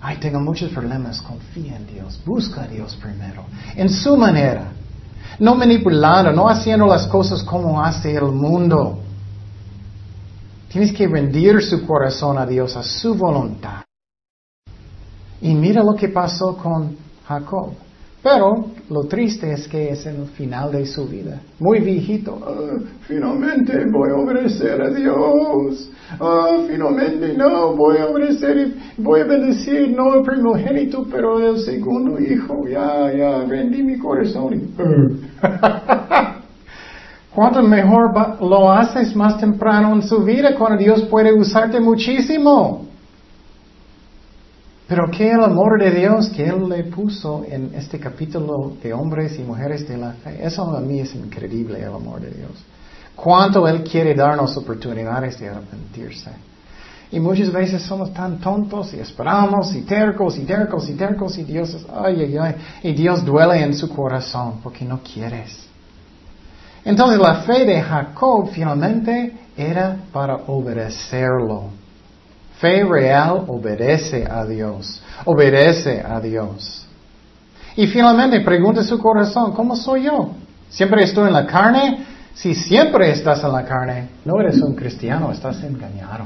Ay, 0.00 0.18
tengo 0.18 0.40
muchos 0.40 0.70
problemas, 0.70 1.20
confía 1.22 1.76
en 1.76 1.86
Dios, 1.86 2.20
busca 2.24 2.64
a 2.64 2.66
Dios 2.68 2.96
primero, 2.96 3.44
en 3.74 3.88
su 3.88 4.16
manera, 4.16 4.72
no 5.38 5.54
manipulando, 5.54 6.32
no 6.32 6.48
haciendo 6.48 6.86
las 6.86 7.06
cosas 7.06 7.42
como 7.42 7.82
hace 7.82 8.14
el 8.14 8.26
mundo. 8.26 9.00
Tienes 10.68 10.92
que 10.92 11.06
rendir 11.06 11.62
su 11.62 11.86
corazón 11.86 12.38
a 12.38 12.46
Dios, 12.46 12.76
a 12.76 12.82
su 12.82 13.14
voluntad. 13.14 13.82
Y 15.40 15.54
mira 15.54 15.82
lo 15.82 15.94
que 15.94 16.08
pasó 16.08 16.56
con 16.56 16.96
Jacob. 17.26 17.72
Pero 18.22 18.66
lo 18.88 19.04
triste 19.04 19.52
es 19.52 19.66
que 19.66 19.90
es 19.90 20.06
el 20.06 20.26
final 20.36 20.70
de 20.70 20.86
su 20.86 21.06
vida. 21.06 21.40
Muy 21.58 21.80
viejito. 21.80 22.38
Ah, 22.46 22.78
finalmente 23.06 23.84
voy 23.90 24.10
a 24.10 24.14
obedecer 24.14 24.80
a 24.80 24.90
Dios. 24.90 25.90
Ah, 26.20 26.58
finalmente 26.68 27.34
no, 27.36 27.74
voy 27.74 27.98
a 27.98 28.06
obedecer 28.06 28.74
voy 28.98 29.20
a 29.20 29.24
bendecir 29.24 29.90
no 29.90 30.14
el 30.14 30.22
primogénito, 30.22 31.04
pero 31.10 31.38
el 31.40 31.58
segundo 31.58 32.18
hijo. 32.20 32.66
Ya, 32.68 33.12
ya, 33.12 33.44
rendí 33.44 33.82
mi 33.82 33.98
corazón. 33.98 34.70
Cuanto 37.34 37.62
mejor 37.62 38.14
lo 38.40 38.72
haces 38.72 39.14
más 39.14 39.38
temprano 39.38 39.94
en 39.94 40.02
su 40.02 40.22
vida, 40.24 40.54
cuando 40.56 40.78
Dios 40.78 41.02
puede 41.02 41.34
usarte 41.34 41.80
muchísimo. 41.80 42.85
Pero 44.88 45.10
que 45.10 45.32
el 45.32 45.42
amor 45.42 45.80
de 45.80 45.90
Dios 45.90 46.28
que 46.28 46.46
Él 46.46 46.68
le 46.68 46.84
puso 46.84 47.44
en 47.48 47.74
este 47.74 47.98
capítulo 47.98 48.74
de 48.80 48.92
hombres 48.92 49.36
y 49.38 49.42
mujeres 49.42 49.88
de 49.88 49.96
la 49.96 50.12
fe, 50.12 50.38
eso 50.40 50.62
a 50.62 50.80
mí 50.80 51.00
es 51.00 51.14
increíble 51.14 51.80
el 51.80 51.92
amor 51.92 52.20
de 52.20 52.30
Dios. 52.30 52.52
Cuánto 53.16 53.66
Él 53.66 53.82
quiere 53.82 54.14
darnos 54.14 54.56
oportunidades 54.56 55.40
de 55.40 55.48
arrepentirse. 55.48 56.30
Y 57.10 57.18
muchas 57.18 57.52
veces 57.52 57.82
somos 57.82 58.12
tan 58.12 58.38
tontos 58.38 58.92
y 58.94 59.00
esperamos 59.00 59.74
y 59.74 59.82
tercos 59.82 60.38
y 60.38 60.44
tercos 60.44 60.88
y 60.88 60.94
tercos 60.94 61.38
y 61.38 61.44
Dios 61.44 61.86
ay, 61.92 62.20
ay, 62.20 62.36
ay, 62.36 62.54
y 62.82 62.92
Dios 62.92 63.24
duele 63.24 63.62
en 63.62 63.74
su 63.74 63.88
corazón 63.88 64.60
porque 64.62 64.84
no 64.84 65.00
quieres. 65.02 65.66
Entonces 66.84 67.18
la 67.18 67.42
fe 67.42 67.64
de 67.64 67.80
Jacob 67.80 68.50
finalmente 68.52 69.36
era 69.56 69.96
para 70.12 70.36
obedecerlo. 70.46 71.70
Fe 72.60 72.84
real 72.84 73.44
obedece 73.48 74.26
a 74.28 74.44
Dios, 74.46 75.02
obedece 75.24 76.02
a 76.02 76.20
Dios. 76.20 76.86
Y 77.76 77.86
finalmente 77.86 78.40
pregunta 78.40 78.82
su 78.82 78.98
corazón, 78.98 79.52
¿cómo 79.52 79.76
soy 79.76 80.04
yo? 80.04 80.30
¿Siempre 80.70 81.04
estoy 81.04 81.28
en 81.28 81.34
la 81.34 81.46
carne? 81.46 82.06
Si 82.34 82.54
siempre 82.54 83.10
estás 83.10 83.44
en 83.44 83.52
la 83.52 83.64
carne, 83.64 84.08
no 84.24 84.40
eres 84.40 84.60
un 84.62 84.74
cristiano, 84.74 85.30
estás 85.30 85.62
engañado, 85.62 86.24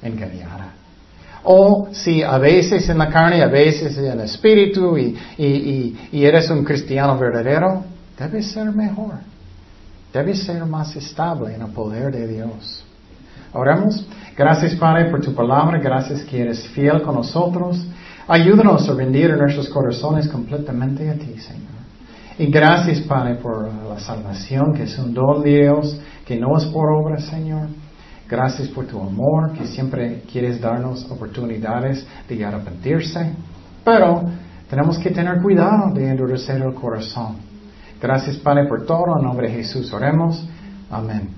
engañada. 0.00 0.74
O 1.42 1.88
si 1.92 2.22
a 2.22 2.38
veces 2.38 2.88
en 2.88 2.98
la 2.98 3.08
carne, 3.08 3.42
a 3.42 3.46
veces 3.48 3.96
en 3.98 4.06
el 4.06 4.20
espíritu 4.20 4.96
y, 4.96 5.16
y 5.38 6.24
eres 6.24 6.50
un 6.50 6.64
cristiano 6.64 7.18
verdadero, 7.18 7.84
debes 8.16 8.52
ser 8.52 8.70
mejor. 8.72 9.14
Debes 10.12 10.44
ser 10.44 10.64
más 10.64 10.94
estable 10.96 11.54
en 11.54 11.62
el 11.62 11.68
poder 11.68 12.12
de 12.12 12.26
Dios. 12.26 12.84
Oramos. 13.52 14.06
Gracias, 14.38 14.76
Padre, 14.76 15.10
por 15.10 15.20
tu 15.20 15.34
palabra. 15.34 15.80
Gracias 15.80 16.22
que 16.22 16.40
eres 16.40 16.68
fiel 16.68 17.02
con 17.02 17.16
nosotros. 17.16 17.84
Ayúdanos 18.28 18.88
a 18.88 18.94
rendir 18.94 19.36
nuestros 19.36 19.68
corazones 19.68 20.28
completamente 20.28 21.10
a 21.10 21.14
ti, 21.14 21.36
Señor. 21.40 21.78
Y 22.38 22.46
gracias, 22.46 23.00
Padre, 23.00 23.34
por 23.34 23.68
la 23.68 23.98
salvación, 23.98 24.74
que 24.74 24.84
es 24.84 24.96
un 24.96 25.12
don 25.12 25.42
de 25.42 25.62
Dios, 25.62 26.00
que 26.24 26.36
no 26.36 26.56
es 26.56 26.66
por 26.66 26.88
obra, 26.88 27.18
Señor. 27.18 27.66
Gracias 28.28 28.68
por 28.68 28.86
tu 28.86 29.00
amor, 29.00 29.54
que 29.54 29.66
siempre 29.66 30.22
quieres 30.30 30.60
darnos 30.60 31.10
oportunidades 31.10 32.06
de 32.28 32.44
arrepentirse. 32.44 33.32
Pero 33.84 34.22
tenemos 34.70 35.00
que 35.00 35.10
tener 35.10 35.42
cuidado 35.42 35.92
de 35.92 36.10
endurecer 36.10 36.62
el 36.62 36.74
corazón. 36.74 37.38
Gracias, 38.00 38.36
Padre, 38.36 38.68
por 38.68 38.86
todo. 38.86 39.18
En 39.18 39.24
nombre 39.24 39.48
de 39.48 39.54
Jesús 39.54 39.92
oremos. 39.92 40.48
Amén. 40.90 41.37